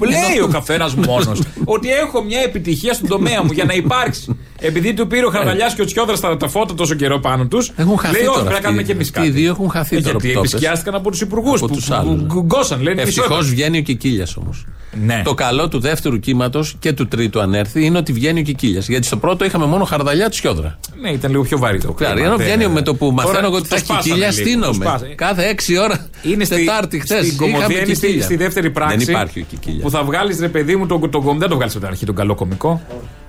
[0.00, 4.36] Λέει ο καθένας μόνος ότι έχω μια επιτυχία στον τομέα μου για να υπάρξει.
[4.58, 7.72] Επειδή του πήρε ο Χαρδαλιά και ο Τσιόδρας τα, τα φώτα τόσο καιρό πάνω τους.
[7.76, 8.62] Έχουν χαθεί λέει, όχι, τώρα πρέπει να αυτοί.
[8.64, 9.30] κάνουμε και εμείς Αυτοί κάτι.
[9.30, 10.52] οι δύο έχουν χαθεί Ε, τώρα Γιατί που το πες.
[10.52, 12.22] επισκιάστηκαν από τους υπουργούς Από που, τους που, άλλους.
[12.34, 12.82] που γκώσαν.
[12.82, 14.64] Λένε Ευτυχώς μισό βγαίνει ο Κικίλιας όμως.
[15.04, 15.22] Ναι.
[15.24, 18.88] Το καλό του δεύτερου κύματος και του τρίτου, αν έρθει, είναι ότι βγαίνει ο Κικίλιας.
[18.88, 20.78] Γιατί στο πρώτο είχαμε μόνο χαρδαλιά τσιόδρα.
[21.00, 22.26] Ναι, ήταν λίγο πιο βαρύ το Claro, κλίμα.
[22.26, 24.28] ενώ Δεν- βγαίνει με το που Τώρα μαθαίνω εγώ ότι το θα έχει σπάσανε Κικίλια,
[24.30, 24.84] λίγο, το στείνομαι.
[24.84, 25.14] σπάσανε.
[25.14, 26.06] Κάθε έξι ώρα.
[26.22, 27.24] Είναι στη, Τετάρτη χθες.
[27.26, 28.96] Στην κομμωδία είναι στη, στη δεύτερη πράξη.
[28.96, 29.82] Δεν υπάρχει ο Κικίλιας.
[29.82, 32.06] Που θα βγάλεις ρε παιδί μου τον, τον, κομ- δεν το βγάλεις από την αρχή
[32.06, 32.82] τον καλό κωμικό.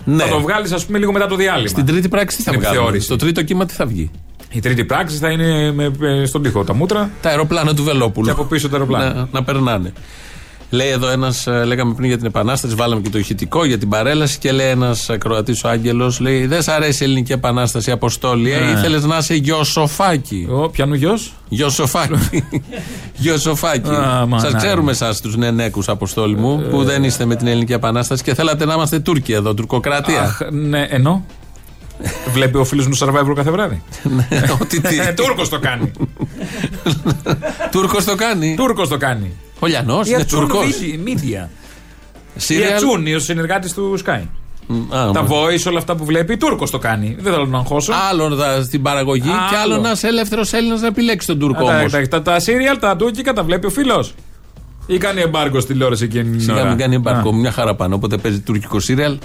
[0.06, 0.24] Ναι.
[0.24, 1.68] Θα το βγάλεις, ας πούμε, λίγο μετά το διάλειμμα.
[1.68, 3.06] Στην τρίτη πράξη τι θα Στην βγάλουμε; επιθεώρηση.
[3.06, 4.12] Στο τρίτο κύμα τι θα βγει;
[4.52, 7.10] Η τρίτη πράξη θα είναι με, με- στον τοίχο τα μούτρα.
[7.22, 8.26] Τα αεροπλάνα του Βελόπουλου.
[8.26, 9.14] Και από πίσω τα αεροπλάνα.
[9.14, 9.94] Να, να περνάνε.
[10.74, 14.38] Λέει εδώ ένας, λέγαμε πριν για την Επανάσταση, βάλαμε και το ηχητικό για την παρέλαση
[14.40, 18.52] και λέει ένας Κροατής ο Άγγελος, λέει Δεν σ' αρέσει η Ελληνική Επανάσταση, Αποστόλη.
[18.52, 18.72] Ε, Ναι.
[18.72, 20.48] Ήθελες να είσαι γιο-σοφάκι.
[20.52, 21.18] Ο, πιανού γιο.
[21.50, 22.44] Γιο-σοφάκι.
[23.24, 23.90] Γιο-σοφάκι.
[23.90, 24.58] Α, μα, Σας ναι.
[24.58, 28.66] ξέρουμε εσάς τους νενέκους, Αποστόλη μου, που δεν είστε με την Ελληνική Επανάσταση και θέλατε
[28.66, 30.22] να είμαστε Τούρκοι εδώ, τουρκοκρατία.
[30.22, 31.26] Αχ, ναι, ενώ.
[32.34, 33.82] Βλέπει ο φίλος μου Survivor κάθε βράδυ.
[34.62, 34.96] Ότι τι.
[35.16, 35.92] Τούρκος το κάνει.
[37.72, 38.56] Τούρκος το κάνει.
[38.58, 39.32] Τούρκος το κάνει.
[39.64, 40.66] Ο Λιανός Η είναι Ατσούν Τούρκος.
[41.06, 41.48] Media.
[42.36, 42.72] Η Serial.
[42.74, 44.22] Ατσούν, ο συνεργάτης του Sky.
[45.14, 47.16] Τα voice, όλα αυτά που βλέπει, Τούρκος το κάνει.
[47.20, 47.94] Δεν θέλω να αγχώσω.
[48.10, 49.86] Άλλο θα- στην παραγωγή και άλλο Άλλο.
[49.86, 51.92] ένας ελεύθερος Έλληνας να επιλέξει τον Τούρκο Τα, όμως.
[51.92, 54.14] τα, τα, τα serial, τα τουρκικά τα βλέπει ο φίλος.
[54.88, 56.66] Ή κάνει εμπάργκο στη τηλεόραση εκείνη την Σιγά ώρα.
[56.70, 57.34] μην κάνει εμπάρκο, Α.
[57.34, 57.96] μια χαρά πάνω.
[57.96, 59.18] Όποτε παίζει τουρκικό σύριαλ,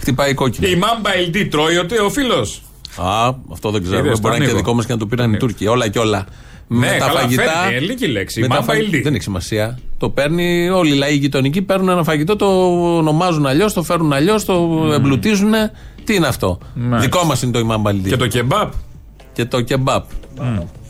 [0.00, 0.66] χτυπάει κόκκινο.
[0.68, 2.62] Η Mamba LD τρώει ο, ο φίλος.
[2.96, 3.98] Α, αυτό δεν ξέρω.
[3.98, 4.56] Είδες, Μπορεί να είναι το και ανοίγω.
[4.56, 5.66] δικό μας και να το πήραν οι Τούρκοι.
[5.66, 6.26] Όλα και όλα.
[6.68, 7.42] Ναι, με τα καλά, φαγητά.
[7.42, 9.00] φέρνει, ελληνική λέξη, με τα Mamba φαγη- LD.
[9.02, 9.78] Δεν έχει σημασία.
[9.98, 12.46] Το παίρνει όλοι οι λαοί γειτονικοί, παίρνουν ένα φαγητό, το
[12.96, 15.52] ονομάζουν αλλιώς, το φέρουν αλλιώς, το εμπλουτίζουν.
[16.04, 16.98] Τι είναι αυτό; Μάλιστα.
[16.98, 18.08] Δικό μας είναι το ημάμπαλντί.
[18.08, 18.72] Και το κεμπάπ.
[19.32, 20.04] Και το κεμπάπ.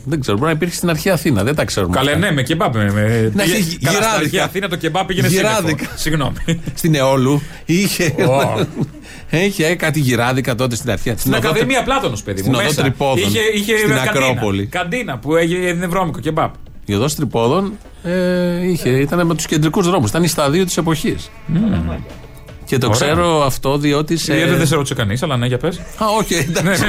[0.09, 1.95] Δεν ξέρω, μπορεί να υπήρχε στην αρχή Αθήνα, δεν τα ξέρουμε.
[1.95, 2.25] Καλά, αυτά.
[2.25, 2.75] ναι, με κεμπάπ.
[2.75, 4.43] Με, με, Να πήγε- έχει καλά, στην αρχή γυράδικα.
[4.43, 5.49] Αθήνα το κεμπάπ πήγαινε σύννεφο.
[5.49, 5.87] Γυράδικα.
[5.95, 6.35] Συγγνώμη.
[6.73, 8.03] Στην Αιόλου είχε.
[8.27, 8.65] Ω.
[9.29, 11.13] Είχε κάτι γυράδικα τότε στην αρχή.
[11.17, 12.45] Στην Ακαδημία Πλάτωνος, παιδί μου.
[12.45, 12.81] Στην οδό μέσα.
[12.81, 13.17] Τριπόδων.
[13.17, 14.25] Είχε, είχε Στην καντίνα.
[14.25, 14.65] Ακρόπολη.
[14.65, 16.53] Καντίνα που έγινε βρώμικο κεμπάπ.
[16.85, 20.09] Η οδός Τριπόδων ε, είχε, ήταν με τους κεντρικούς δρόμους.
[20.09, 21.29] Ήταν η σταδίο της εποχής.
[22.65, 22.99] Και το Ωραία.
[22.99, 24.33] ξέρω αυτό διότι σε.
[24.33, 25.77] Ε, δεν σε ρώτησε κανείς, αλλά ναι, για πες.
[25.77, 26.83] Α, όχι, εντάξει.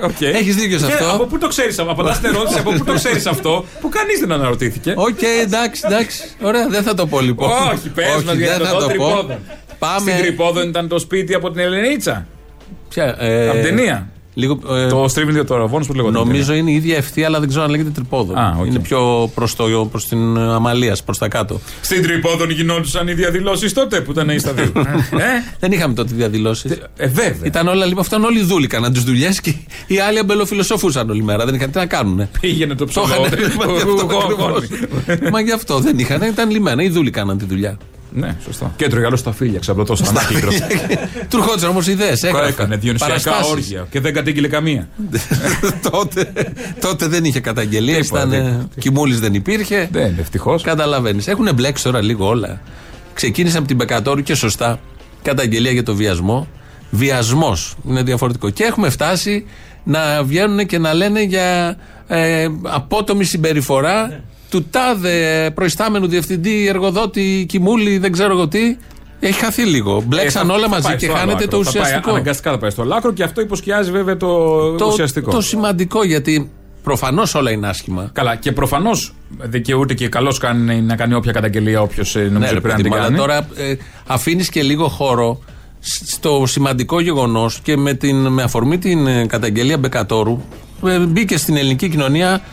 [0.00, 0.26] όχι.
[0.26, 1.10] Έχεις δίκιο σε Και αυτό.
[1.10, 4.32] Από πού το ξέρεις, απαντά στην ερώτηση, από πού το ξέρεις αυτό, που κανείς δεν
[4.32, 4.94] αναρωτήθηκε.
[4.96, 6.22] Οκ, εντάξει, εντάξει.
[6.42, 7.50] Ωραία, δεν θα το πω λοιπόν.
[7.72, 9.38] Όχι, πες μα Όχι, για δεν θα το το πω.
[9.78, 9.96] Τρυπόδον.
[9.98, 10.10] Πάμε.
[10.10, 12.26] Στην Τρυπόδον ήταν το σπίτι από την Ελενίτσα.
[12.88, 14.08] Ποια, ε, Από την ταινία.
[14.38, 16.22] Λίγο, ε, Το streaming τώρα, βόνο που λέγονταν.
[16.22, 18.34] Νομίζω είναι η ίδια ευθεία, αλλά δεν ξέρω αν λέγεται τρυπόδο.
[18.38, 18.66] Α, οκ.
[18.66, 19.48] Είναι πιο προ
[19.90, 21.60] προς την Αμαλία, προ τα κάτω.
[21.80, 24.72] Στην Τρυπόδον γινόντουσαν οι διαδηλώσει τότε που ήταν η σταδίου.
[24.76, 25.24] ε,
[25.60, 26.78] Δεν είχαμε τότε διαδηλώσει.
[26.96, 27.36] ε, βέβαια.
[27.44, 29.54] Ήταν όλα λοιπόν, αυτόν όλοι δούλοι κάναν τι δουλειέ και
[29.86, 31.44] οι άλλοι αμπελοφιλοσοφούσαν όλη μέρα.
[31.44, 32.28] Δεν είχαν τι να κάνουν.
[32.40, 33.06] Πήγαινε το Το ψωλό.
[33.06, 33.52] είχαν.
[33.56, 34.64] Μα γι' αυτό ακριβώς.
[35.32, 36.22] Μα γι' αυτό δεν είχαν.
[36.22, 36.82] Ήταν λιμένα.
[36.82, 37.76] Οι δούλοι κάναν τη δουλειά.
[38.16, 38.72] Ναι, σωστό.
[38.76, 40.50] Και έτρωγε άλλο στα φίλια, ξαπλωτό σαν ανάκλητρο.
[41.30, 42.22] Του ερχόντουσαν όμως ιδέες.
[42.22, 44.88] Έκανε διονυσιακά όργια και δεν κατήγγειλε καμία.
[45.90, 46.32] τότε,
[46.80, 48.00] τότε δεν είχε καταγγελίε.
[48.00, 48.44] Τίποτα, Ήταν.
[48.44, 48.68] τίποτα.
[48.78, 49.88] Κοιμούλης δεν υπήρχε.
[49.92, 50.62] Δεν, ευτυχώς.
[50.62, 51.26] Καταλαβαίνεις.
[51.26, 52.60] Έχουν μπλέξει τώρα λίγο όλα.
[53.14, 54.78] Ξεκίνησε από την Πεκατόρου και σωστά
[55.22, 56.48] καταγγελία για το βιασμό.
[56.90, 58.50] Βιασμός είναι διαφορετικό.
[58.50, 59.46] Και έχουμε φτάσει
[59.84, 64.22] να βγαίνουν και να λένε για ε, απότομη συμπεριφορά
[64.56, 68.76] του του τάδε προϊστάμενου διευθυντή, εργοδότη, κοιμούλη, δεν ξέρω εγώ τι.
[69.20, 70.02] Έχει χαθεί λίγο.
[70.06, 71.58] Μπλέξαν Ε, θα- όλα θα μαζί πάει και στο άλλο χάνεται άκρο.
[71.58, 72.10] το Θα πάει ουσιαστικό.
[72.10, 75.30] Αναγκαστικά θα πάει στο λάκρο και αυτό υποσκιάζει βέβαια το, το, ουσιαστικό.
[75.30, 76.50] το σημαντικό γιατί
[76.82, 78.10] προφανώς όλα είναι άσχημα.
[78.12, 82.60] Καλά, και προφανώς δικαιούται και καλώ κάνει να κάνει όποια καταγγελία όποιος νομίζω Ναι, ρε
[82.60, 83.16] πρέπει να παιδί την μου, αλλά κάνει.
[83.18, 83.74] τώρα ε,
[84.06, 85.38] αφήνεις και λίγο χώρο
[85.80, 90.40] σ- στο σημαντικό γεγονός και με, την, με αφορμή την ε, καταγγελία Μπεκατόρου
[90.86, 92.44] ε, μπήκε στην ελληνική κοινωνία ε, και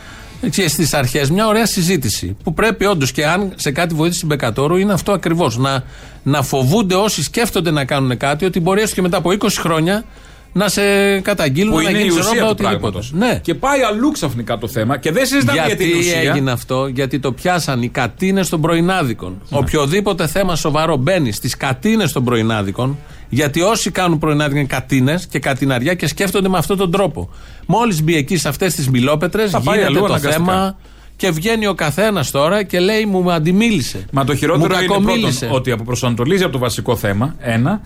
[0.50, 2.36] στις αρχές μια ωραία συζήτηση.
[2.44, 5.56] Που πρέπει όντως και αν σε κάτι βοήθησε την Μπεκατόρου είναι αυτό ακριβώς.
[5.56, 5.84] Να,
[6.22, 10.04] να φοβούνται όσοι σκέφτονται να κάνουν κάτι ότι μπορεί έστω και μετά από 20 χρόνια
[10.52, 10.82] να σε
[11.20, 12.62] καταγγείλουν που να είναι η γίνεις ουσία του οτιδήποτε.
[12.62, 13.12] πράγματος.
[13.12, 13.38] Ναι.
[13.42, 16.18] Και πάει αλλού ξαφνικά το θέμα και δεν συζητάμε για Γιατί την ουσία.
[16.18, 19.42] έγινε αυτό, γιατί το πιάσαν οι κατίνες των πρωινάδικων.
[19.50, 22.98] Οποιοδήποτε θέμα σοβαρό μπαίνει στις κατίνες των πρωινάδικων,
[23.28, 27.30] γιατί όσοι κάνουν πρωινάδικα είναι κατίνες και κατιναριά και σκέφτονται με αυτόν τον τρόπο.
[27.66, 30.44] Μόλις μπει εκεί σε αυτές τις μιλόπετρες, Θα πάει γίνεται αλλού το αναγκαστικά.
[30.44, 30.76] θέμα
[31.16, 34.04] και βγαίνει ο καθένας τώρα και λέει μου αντιμίλησε.
[34.12, 35.38] Μα το χειρότερο μου είναι κακομίλησε.
[35.38, 37.34] πρώτον ότι αποπροσανατολίζει από το βασικό θέμα.
[37.38, 37.80] Ένα.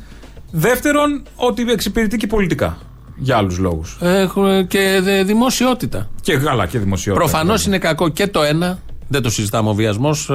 [0.51, 2.79] Δεύτερον, ότι εξυπηρετεί και πολιτικά.
[3.21, 3.99] Για άλλους λόγους.
[4.01, 6.09] Έχουμε και δε- δημοσιότητα.
[6.21, 7.25] Και γάλα και δημοσιότητα.
[7.29, 8.79] Προφανώς είναι κακό και το ένα.
[9.09, 10.31] Δεν το συζητάμε ο βιασμός,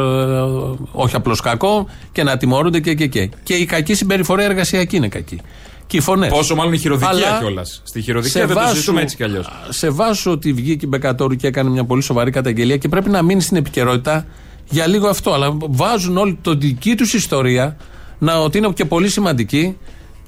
[0.92, 3.30] όχι απλώς κακό, και να τιμωρούνται και και και.
[3.44, 5.42] Και η κακή συμπεριφορά εργασιακή είναι κακή.
[5.88, 6.30] Και οι φωνές.
[6.30, 7.82] Πόσο μάλλον η χειροδικία κιόλας.
[7.84, 9.50] Στη χειροδικία δεν το συζητούμε έτσι κι αλλιώς.
[9.70, 13.22] Σε βάσο ότι βγήκε η Μπεκατόρου και έκανε μια πολύ σοβαρή καταγγελία και πρέπει να
[13.22, 14.26] μείνει στην επικαιρότητα
[14.70, 15.34] για λίγο αυτό.
[15.34, 17.78] Αλλά βάζουν όλη τη δική τους ιστορία
[18.20, 19.78] να, ότι είναι και πολύ σημαντική.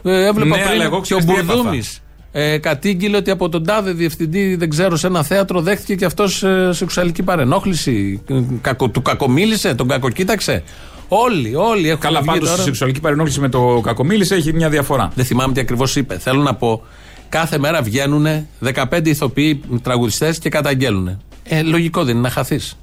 [0.04, 1.54] Ε, έβλεπα Ναι, αλλά πριν εγώ και ο ξέρεις τι έπαθα.
[1.54, 2.02] Μπουρδούμης
[2.38, 6.44] ε, κατήγγειλε ότι από τον τάδε διευθυντή, δεν ξέρω, σε ένα θέατρο δέχτηκε και αυτός
[6.44, 8.22] ε, σεξουαλική παρενόχληση.
[8.30, 10.64] Ε, Κακο, του κακομίλησε, τον κακοκοίταξε.
[11.08, 12.64] Όλοι, όλοι έχουν Καλά, βγει πάντως η τώρα.
[12.64, 15.12] σεξουαλική παρενόχληση με το κακομίλησε έχει μια διαφορά.
[15.16, 16.18] Δεν θυμάμαι τι ακριβώς είπε.
[16.20, 16.84] Θέλω να πω,
[17.30, 18.26] κάθε μέρα βγαίνουν
[18.74, 21.22] 15 ηθοποιοί τραγουδιστές και καταγγέλνουν.
[21.44, 22.78] Ε, λογικό δεν είναι να χαθείς.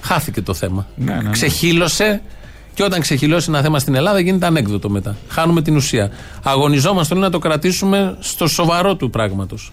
[0.00, 0.86] Χάθηκε το θέμα.
[0.96, 1.30] Ναι, ναι.
[1.30, 2.22] Ξεχύλωσε
[2.74, 5.16] και όταν ξεχυλώσει ένα θέμα στην Ελλάδα γίνεται ανέκδοτο μετά.
[5.28, 6.10] Χάνουμε την ουσία.
[6.42, 9.72] Αγωνιζόμαστε όλοι να το κρατήσουμε στο σοβαρό του πράγματος.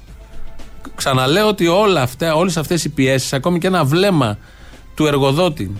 [0.95, 4.37] Ξαναλέω ότι όλα αυτά, όλες αυτές οι πιέσεις, ακόμη και ένα βλέμμα
[4.95, 5.71] του εργοδότη,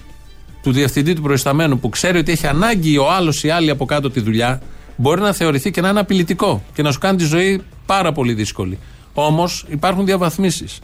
[0.64, 4.10] του διευθυντή του προϊσταμένου που ξέρει ότι έχει ανάγκη ο άλλος ή άλλη από κάτω
[4.10, 4.62] τη δουλειά,
[4.96, 8.34] μπορεί να θεωρηθεί και να είναι απειλητικό και να σου κάνει τη ζωή πάρα πολύ
[8.34, 8.80] δύσκολη.
[9.14, 10.80] Όμως υπάρχουν διαβαθμίσεις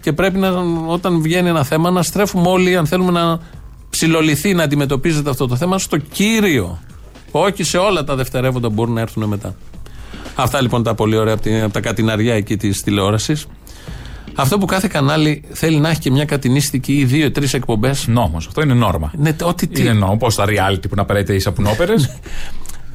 [0.00, 0.50] και πρέπει να,
[0.86, 3.40] όταν βγαίνει ένα θέμα να στρέφουμε όλοι, αν θέλουμε να
[3.90, 6.78] ψηλοληθεί να αντιμετωπίζεται αυτό το θέμα, στο κύριο.
[7.30, 9.54] Όχι σε όλα τα δευτερεύοντα που μπορούν να έρθουν μετά.
[10.34, 13.46] Αυτά λοιπόν τα πολύ ωραία από, την- από τα κατηναριά εκεί της τηλεόρασης.
[14.34, 18.06] Αυτό που κάθε κανάλι θέλει να έχει και μια κατινίστικη ή δύο-τρει εκπομπές.
[18.06, 18.46] Νόμος.
[18.46, 19.12] Αυτό είναι νόρμα.
[19.16, 19.80] Ναι, ό,τι τι.
[19.80, 20.16] Είναι νόμο.
[20.16, 21.94] Πώς τα reality που να παίρνετε οι σαπουνόπερε.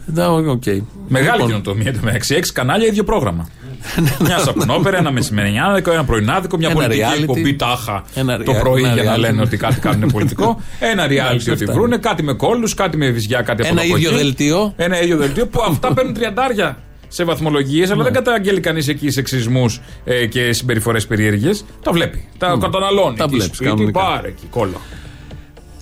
[0.06, 0.64] Ναι, οκ.
[1.08, 2.36] Μεγάλη Λοιπόν, κοινοτομία εν τω μεταξύ.
[2.36, 3.48] Έξι κανάλια, ίδιο πρόγραμμα.
[4.26, 7.20] μια σαπουνόπερα, ένα μεσημεριάνικο, ένα πρωινάδικο, μια Ένα πολιτική reality.
[7.20, 9.20] εκπομπή τάχα Ένα το rea- πρωί ένα για να reality.
[9.20, 10.62] λένε ότι κάτι κάνουν πολιτικό.
[10.80, 12.04] ένα reality Εντάξει, ότι αυτά βρούνε, είναι.
[12.08, 14.18] κάτι με κώλους, κάτι με βυζιά, κάτι από Ένα εδώ από ίδιο εκεί.
[14.24, 14.74] δελτίο.
[14.76, 16.78] Ένα ίδιο δελτίο που αυτά παίρνουν τριαντάρια
[17.08, 21.66] σε βαθμολογίες, αλλά δεν καταγγέλει κανείς εκεί σεξισμούς ε, και συμπεριφορές περίεργες.
[21.84, 22.28] Τα βλέπει.
[22.38, 23.18] Τα καταναλώνει.
[23.18, 24.00] Τα εκεί βλέπεις σπίτι, κανονικά.
[24.00, 24.82] Πάρε εκεί, κόλλο.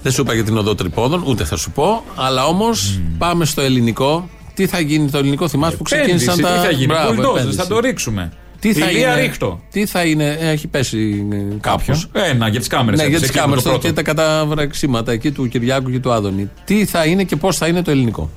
[0.04, 2.04] Δεν σου είπα για την οδό τρυπόδων, ούτε θα σου πω.
[2.16, 4.30] Αλλά όμως πάμε στο ελληνικό.
[4.54, 6.60] Τι θα γίνει το ελληνικό, θυμάσαι που Επένδυση, ξεκίνησαν τα.
[6.62, 7.58] Τι θα γίνει, Μπράβο, bulldozers, επένδυση.
[7.58, 8.32] θα το ρίξουμε.
[8.60, 9.62] Τι θα Ηλία είναι, ρίχτω.
[9.72, 11.28] Τι θα είναι, ε, έχει πέσει
[11.62, 12.10] κάποιος.
[12.14, 13.00] Ένα για τις κάμερες.
[13.00, 16.50] Ναι, για τις κάμερες και τα καταβραξίματα εκεί του Κυριάκου και του Άδωνη.
[16.66, 18.30] Τι θα είναι και πώς θα είναι το ελληνικό;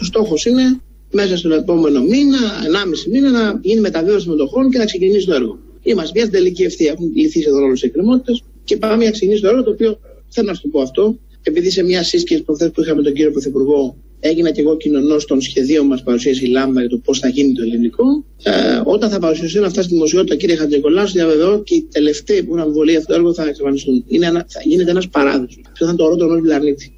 [0.00, 0.80] Ο στόχος είναι
[1.12, 5.58] μέσα στον επόμενο μήνα, 1,5 μήνα, να γίνει μεταβίβαση μετοχών και να ξεκινήσει το έργο.
[5.82, 6.92] Είμαστε πια στην τελική ευθεία.
[6.92, 9.98] Έχουν λυθεί σε όλε οι εκκρεμότητες και πάμε για να ξεκινήσει το έργο το οποίο
[10.34, 11.18] θέλω να σου το πω αυτό.
[11.42, 15.40] Επειδή σε μια σύσκεψη προχθές που είχαμε τον κύριο Πρωθυπουργό, έγινα και εγώ κοινωνός των
[15.40, 18.04] σχεδίων μας παρουσίασε η Λάμπα για το πώς θα γίνει το ελληνικό.
[18.42, 18.52] Ε,
[18.84, 22.96] όταν θα παρουσιαστούν αυτά στη δημοσιότητα, κύριε Χατζεκολά, διαβεβαιώ και οι τελευταίοι που έχουν αμβολεί
[22.96, 24.04] αυτό το έργο θα εξαφανιστούν.
[24.08, 25.60] Είναι ένα, θα γίνεται ένας παράδεισος.
[25.72, 26.92] Αυτό θα είναι το ωραίο του πλανήτη.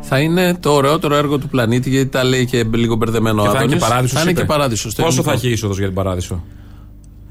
[0.00, 3.50] Θα είναι το ωραιότερο έργο του πλανήτη, γιατί τα λέει και λίγο μπερδεμένο ο Και
[3.50, 3.88] θα είναι και Άδωνης.
[3.88, 4.18] παράδεισος.
[4.22, 4.94] Θα είναι και παράδεισος.
[4.94, 6.44] Πόσο θα έχει είσοδος για την παράδεισο;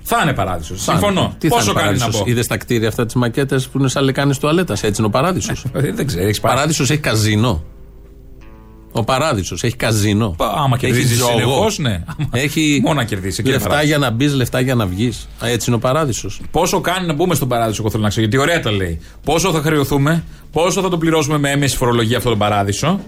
[0.09, 0.83] Θα είναι παράδεισος.
[0.83, 1.01] Θα είναι.
[1.01, 1.35] Συμφωνώ.
[1.37, 2.29] Τι θα Πόσο είναι κάνει να παράδεισος; πω.
[2.31, 4.83] Είδες τα κτίρια αυτά τις μακέτες που είναι σαν λεκάνες τουαλέτας.
[4.83, 5.65] Έτσι είναι ο παράδεισος.
[5.73, 7.63] Ε, δεν ξέρω, έχεις Παράδεισος έχει καζίνο.
[8.91, 10.35] Ο παράδεισος έχει καζίνο.
[10.39, 11.31] Άμα Έχει κερδίζεις τζόγο.
[11.31, 12.03] συνεχώς, ναι.
[12.31, 13.35] Έχει Μόνο να κερδίσει.
[13.39, 13.97] εκεί είναι λεφτά παράδεισος.
[13.97, 15.27] για να μπεις, λεφτά για να βγεις.
[15.41, 16.41] Έτσι είναι ο παράδεισος.
[16.51, 18.25] Πόσο κάνει να μπούμε στον παράδεισο, εγώ θέλω να ξέρω.
[18.27, 18.99] Γιατί ωραία τα λέει.
[19.23, 22.99] Πόσο θα χρεωθούμε, πόσο θα το πληρώσουμε με έμεση φορολογία αυτόν τον παράδεισο,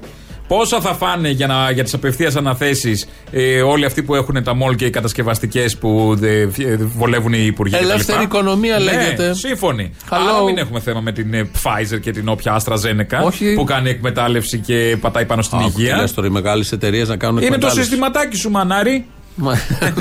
[0.49, 4.53] πόσα θα φάνε για, να, για τις απευθείας αναθέσεις ε, όλοι αυτοί που έχουν τα
[4.53, 6.47] μόλ και οι κατασκευαστικές που δε, ε,
[6.77, 7.75] βολεύουν οι υπουργοί.
[7.75, 7.83] κτλ.
[7.83, 9.33] Ελεύθερη οικονομία Ναι, λέγεται.
[9.33, 9.91] Σύμφωνοι.
[10.09, 10.17] Hello.
[10.29, 13.53] Άρα μην έχουμε θέμα με την ε, Pfizer και την όποια AstraZeneca Όχι.
[13.53, 15.97] που κάνει εκμετάλλευση και πατάει πάνω στην υγεία.
[15.97, 17.89] Λες τώρα οι μεγάλες εταιρείες να κάνουν Είναι το εκμετάλλευση.
[17.89, 19.05] συστηματάκι σου, μανάρι.
[19.79, 19.91] Ε,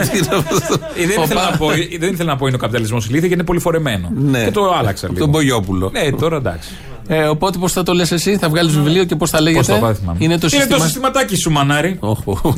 [1.07, 1.67] δεν, ήθελα να πω,
[1.99, 4.11] δεν ήθελα να πω είναι ο καπιταλισμός ηλίθεια γιατί είναι πολύ φορεμένο.
[4.15, 4.45] Ναι.
[4.45, 5.19] Και το άλλαξα λίγο.
[5.19, 5.91] Τον Μπογιόπουλο.
[5.93, 6.69] Ναι, τώρα εντάξει.
[7.11, 9.75] Ε, οπότε πώς θα το λες εσύ, θα βγάλεις βιβλίο και πώς θα λέγεται; Πώς
[9.75, 10.19] το πάω, θυμάμαι.
[10.21, 10.79] είναι το Είναι σύστημα.
[10.79, 11.97] το συστηματάκι σου, μανάρι.
[12.01, 12.55] Όχο.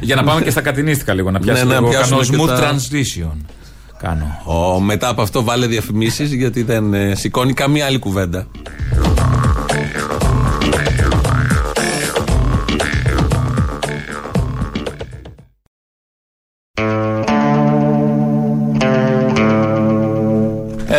[0.00, 1.90] Για να πάμε και στα κατηνίστικα λίγο, να πιάσουμε Ναι, να λίγο.
[1.92, 3.36] πιάσουμε Κάνω και smooth τα- transition.
[4.02, 4.40] Κάνω.
[4.44, 8.46] Ω, μετά από αυτό βάλε διαφημίσεις γιατί δεν ε, σηκώνει καμία άλλη κουβέντα.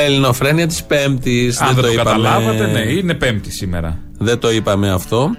[0.08, 1.62] Ελληνοφρένεια της Πέμπτης.
[1.62, 4.00] Αν δεν το καταλάβατε, ναι, είναι Πέμπτη σήμερα.
[4.18, 5.36] Δεν το είπαμε αυτό.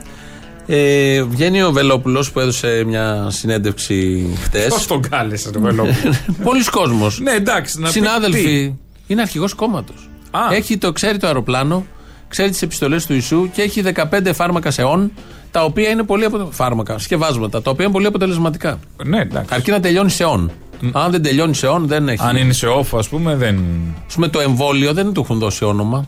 [0.67, 4.69] Ε, βγαίνει ο Βελόπουλος που έδωσε μια συνέντευξη χτες.
[4.69, 6.15] Πώς τον κάλεσες το Βελόπουλο;
[6.45, 7.09] Πολλοί κόσμοι.
[7.23, 8.75] ναι, εντάξει, να πει Συνάδελφοι, τι;
[9.13, 10.09] είναι αρχηγός κόμματος.
[10.51, 11.87] Έχει το, ξέρει το αεροπλάνο,
[12.29, 15.13] ξέρει τις επιστολές του Ιησού και έχει 15 φάρμακα σε όν,
[15.51, 16.49] τα οποία είναι πολύ απο...
[16.51, 18.79] φάρμακα, σκευάσματα, τα οποία είναι πολύ αποτελεσματικά.
[19.05, 19.55] Ναι, εντάξει.
[19.55, 20.51] Αρκεί να τελειώνει σε όν.
[20.93, 22.23] Αν δεν τελειώνει σε όν, δεν έχει.
[22.27, 23.59] Αν είναι σε off, ας πούμε, δεν.
[24.09, 26.05] Ας πούμε, το εμβόλιο δεν του έχουν δώσει όνομα.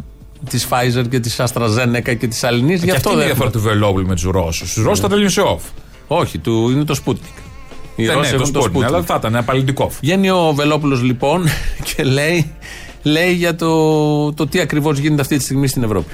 [0.50, 2.74] Της Pfizer και της AstraZeneca και της Αλληνή.
[2.74, 3.26] Γι' Και αυτό αυτή είναι η δεν.
[3.26, 4.72] διαφορά του Βελόπουλου με τους Ρώσους.
[4.72, 5.60] Τους Ρώσους τα τελειώνει σε off.
[6.06, 7.40] Όχι, του, είναι το Sputnik.
[7.96, 8.82] Οι Ναι, Ρώσοι ναι, το έχουν το Sputnik, Sputnik.
[8.84, 9.90] αλλά θα ήταν απαλλητικό.
[10.00, 11.44] Βγαίνει ο Βελόπουλος λοιπόν
[11.96, 12.52] και λέει,
[13.02, 16.12] λέει για το, το τι ακριβώς γίνεται αυτή τη στιγμή στην Ευρώπη.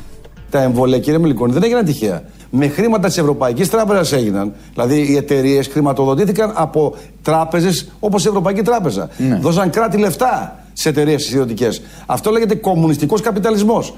[0.51, 2.23] Τα εμβόλια, κύριε Μιλικόνη, δεν έγιναν τυχαία.
[2.51, 4.53] Με χρήματα της Ευρωπαϊκής Τράπεζας έγιναν.
[4.75, 9.09] Δηλαδή, οι εταιρείες χρηματοδοτήθηκαν από τράπεζες όπως η Ευρωπαϊκή Τράπεζα.
[9.41, 11.83] Δώσαν κράτη λεφτά σε εταιρείες ιδιωτικές.
[12.07, 13.95] Αυτό λέγεται κομμουνιστικός καπιταλισμός.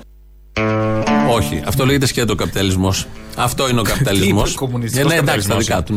[1.33, 3.07] Όχι, αυτό λέγεται σκέτο καπιταλισμός.
[3.37, 4.49] Αυτό είναι ο καπιταλισμός.
[4.51, 5.95] είπε κομμουνιστικός ναι, εντάξει, τα καπιταλισμός, δικά του,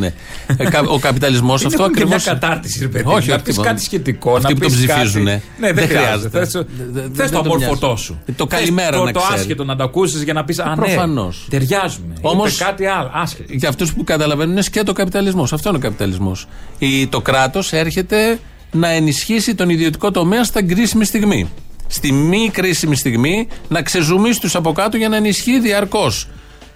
[0.58, 0.64] ναι.
[0.66, 2.22] Ε, κα- ο καπιταλισμός Είναι αυτό έχουν και ακριβώ.
[2.26, 3.04] μια κατάρτιση, ρε παιδί.
[3.08, 3.70] Όχι, να όχι, πεις τίποτα.
[3.70, 4.32] κάτι σχετικό.
[4.36, 5.26] Αυτοί να που το πεις ψηφίζουν.
[5.26, 6.38] κάτι- Ναι, δεν χρειάζεται.
[6.40, 8.04] Θες- Δεν- Θες δεν το το αμορφωτό μοιάζει.
[8.04, 8.20] σου.
[8.36, 9.40] Το Θες καλημέρα το- να Το ξέρει.
[9.40, 11.46] άσχετο να το ακούσεις για να πεις Α, ναι, Προφανώς.
[11.50, 12.14] ταιριάζουμε.
[12.22, 13.10] Όμως- Είπε κάτι άλλο.
[13.14, 13.54] Άσχετο.
[13.56, 15.54] Για αυτούς που καταλαβαίνουν είναι σκέτο καπιταλισμός.
[15.54, 16.48] Αυτό είναι ο καπιταλισμός.
[17.10, 18.40] Το κράτος έρχεται
[18.72, 21.50] να ενισχύσει τον ιδιωτικό τομέα στα κρίσιμη στιγμή.
[21.94, 26.28] Στη μη κρίσιμη στιγμή να ξεζουμίσει του από κάτω για να ενισχύει διαρκώς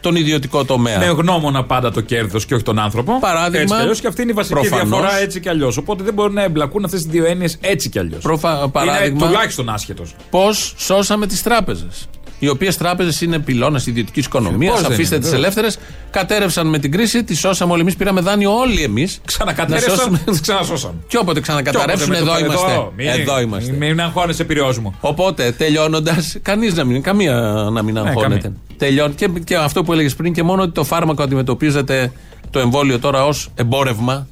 [0.01, 0.97] τον ιδιωτικό τομέα.
[0.99, 3.19] Με γνώμονα πάντα το κέρδος και όχι τον άνθρωπο.
[3.19, 4.87] Παράδειγμα, Έτσι κι αλλιώς, και αυτή είναι η βασική προφανώς.
[4.89, 5.77] διαφορά έτσι κι αλλιώς.
[5.77, 8.21] Οπότε δεν μπορούν να εμπλακούν αυτές τι δύο έννοιες έτσι κι αλλιώς.
[8.21, 10.15] Προφα- παράδειγμα- Είναι τουλάχιστον άσχετος.
[10.29, 12.07] Πώς σώσαμε τις τράπεζες.
[12.45, 14.71] Οι οποίες τράπεζες είναι πυλώνα ιδιωτικής οικονομίας.
[14.73, 15.45] Πώς δεν Αφήστε είναι, τις βέβαια.
[15.45, 15.77] ελεύθερες.
[16.11, 17.95] Κατέρευσαν με την κρίση, τις σώσαμε όλοι εμείς.
[17.95, 19.19] Πήραμε δάνειο όλοι εμείς.
[19.25, 21.03] Ξανακατέρευσαν, τις ξανασώσαν.
[21.07, 22.71] Και όποτε ξανακαταρρεύσουν, Και όποτε εδώ με το- είμαστε.
[22.71, 23.71] εδώ, μην- Εδώ είμαστε.
[23.71, 24.95] Μην, μην αγχώνεσαι, πυριό μου.
[24.99, 27.33] Οπότε, τελειώνοντας, κανείς να μην, καμία
[27.71, 28.41] να μην αγχώνεται.
[28.41, 28.57] καμία.
[28.77, 29.13] Τελειώνει.
[29.13, 32.11] Και, και αυτό που έλεγες πριν, και μόνο ότι το φάρμακο αντιμετωπίζεται
[32.49, 34.27] το εμβόλιο τώρα ως εμπόρευμα.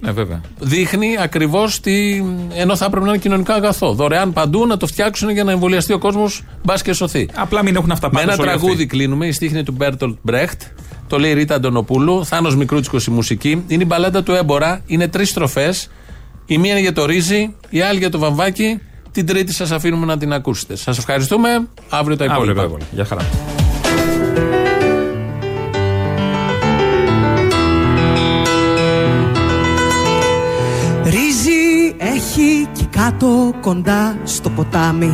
[0.00, 0.40] Ναι, βέβαια.
[0.58, 2.22] Δείχνει ακριβώς τι.
[2.54, 3.92] ενώ θα έπρεπε να είναι κοινωνικό αγαθό.
[3.92, 7.28] Δωρεάν παντού να το φτιάξουν για να εμβολιαστεί ο κόσμος, μπας και σωθεί.
[7.34, 9.26] Απλά μην έχουν αυτά Με πάνω ένα τραγούδι κλείνουμε.
[9.26, 10.62] Η στίχοι του Μπέρτολτ Μπρέχτ.
[11.06, 12.24] Το λέει η Ρίτα Αντωνοπούλου.
[12.24, 13.64] Θάνος Μικρούτσικος η μουσική.
[13.66, 14.80] Είναι η μπαλάντα του Έμπορα.
[14.86, 15.90] Είναι τρεις στροφές.
[16.46, 18.80] Η μία είναι για το ρύζι, η άλλη για το βαμβάκι.
[19.12, 20.76] Την τρίτη σας αφήνουμε να την ακούσετε.
[20.76, 21.48] Σας ευχαριστούμε.
[21.88, 22.60] Αύριο τα Αύριο υπόλοιπα.
[22.60, 22.86] τα υπόλοιπα.
[22.94, 23.57] Γεια χαρά.
[32.38, 35.12] Ρύζι έχει κι κάτω κοντά στο ποτάμι.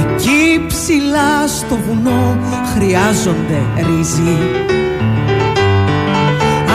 [0.00, 2.38] Εκεί ψηλά στο βουνό
[2.74, 4.36] χρειάζονται ρύζι.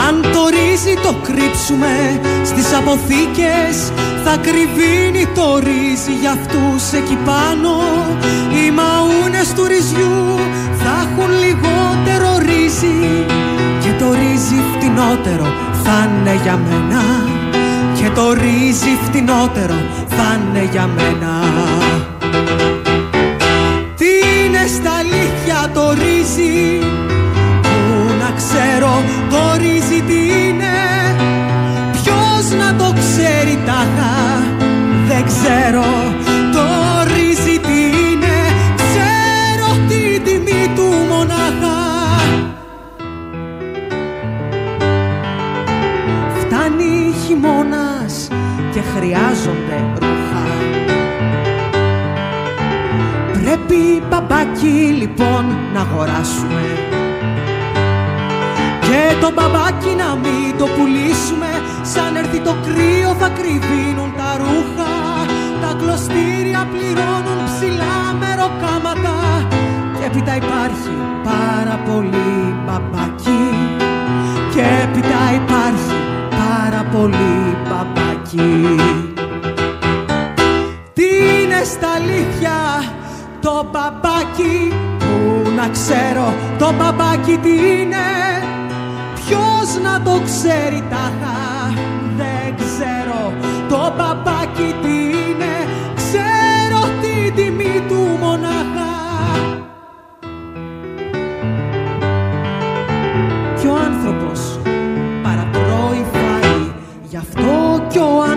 [0.08, 3.92] Αν το ρύζι το κρύψουμε στις αποθήκες
[4.24, 7.74] Θα κρυβίνει το ρύζι για αυτούς εκεί πάνω.
[8.54, 10.38] Οι μαούνες του ρυζιού
[10.80, 13.00] θα έχουν λιγότερο ρύζι
[13.82, 15.46] Και το ρύζι φτηνότερο
[15.82, 17.02] θα είναι για μένα
[18.04, 19.74] Και το ρύζι φτηνότερο
[20.08, 21.32] θα είναι για μένα.
[23.96, 24.06] Τι
[24.44, 26.78] είναι στα αλήθεια το ρύζι;
[27.62, 30.74] Πού να ξέρω το ρύζι τι είναι;
[31.92, 34.42] Ποιος να το ξέρει τάχα;
[35.08, 36.13] Δεν ξέρω
[54.28, 55.44] μπαμπάκι λοιπόν
[55.74, 56.64] να αγοράσουμε.
[58.80, 61.50] Και το μπαμπάκι να μην το πουλήσουμε.
[61.82, 64.92] Σαν έρθει το κρύο θα κρυβίνουν τα ρούχα.
[65.62, 69.16] Τα κλωστήρια πληρώνουν ψηλά μεροκάματα
[69.98, 70.94] Και έπειτα υπάρχει
[71.30, 73.42] πάρα πολύ μπαμπάκι.
[74.54, 75.96] Και έπειτα υπάρχει
[76.40, 78.76] πάρα πολύ μπαμπάκι.
[80.92, 81.08] Τι
[81.42, 82.56] είναι στα αλήθεια;
[83.44, 88.06] Το μπαμπάκι Πού να ξέρω το μπαμπάκι τι είναι.
[89.14, 91.74] Ποιος να το ξέρει τάχα
[92.16, 93.32] Δεν ξέρω
[93.68, 95.54] το παπάκι τι είναι.
[95.94, 98.92] Ξέρω την τιμή του μονάχα.
[103.60, 104.58] Κι ο άνθρωπος
[105.22, 106.72] παραπρώει φάει
[107.02, 108.33] Γι' αυτό κι ο άνθρωπος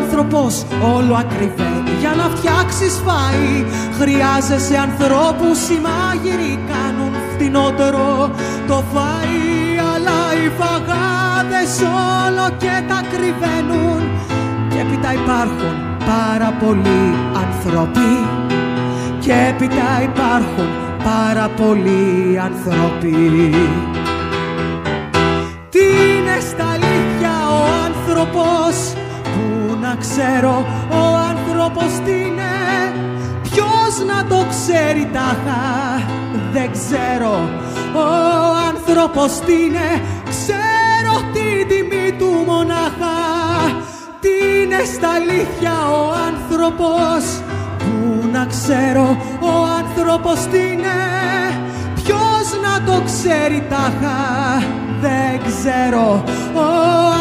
[0.96, 1.92] όλο ακριβένει.
[2.00, 3.66] Για να φτιάξεις φάει
[4.00, 8.32] Χρειάζεσαι ανθρώπους οι μάγειροι κάνουν φθηνότερο
[8.68, 14.02] το φαΐ Αλλά οι φαγάδες όλο και τα κρυβαίνουν.
[14.70, 15.76] Και έπειτα υπάρχουν
[16.06, 17.06] πάρα πολλοί
[17.44, 18.12] άνθρωποι.
[19.20, 20.70] Και έπειτα υπάρχουν
[21.04, 23.56] πάρα πολλοί άνθρωποι.
[25.70, 29.07] Τι είναι στα αλήθεια ο άνθρωπος; Πού να
[30.00, 32.54] ξέρω ο άνθρωπος τι είναι.
[33.42, 35.66] Ποιος να το ξέρει τάχα
[36.52, 37.50] Δεν ξέρω.
[37.94, 38.08] Ο
[38.68, 43.18] άνθρωπος τι είναι Ξέρω την τιμή του μονάχα.
[44.20, 47.24] Τι είναι στα αλήθεια ο άνθρωπος
[47.78, 49.18] Πού να ξέρω.
[49.40, 50.98] Ο άνθρωπος τι είναι
[51.96, 54.20] Ποιος να το ξέρει τάχα
[55.02, 56.24] Δεν ξέρω.
[56.54, 56.68] Ο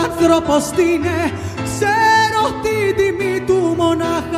[0.04, 1.32] άνθρωπος τι είναι
[1.64, 4.35] Ξέρω πληρώνω την τιμή του μονάχα.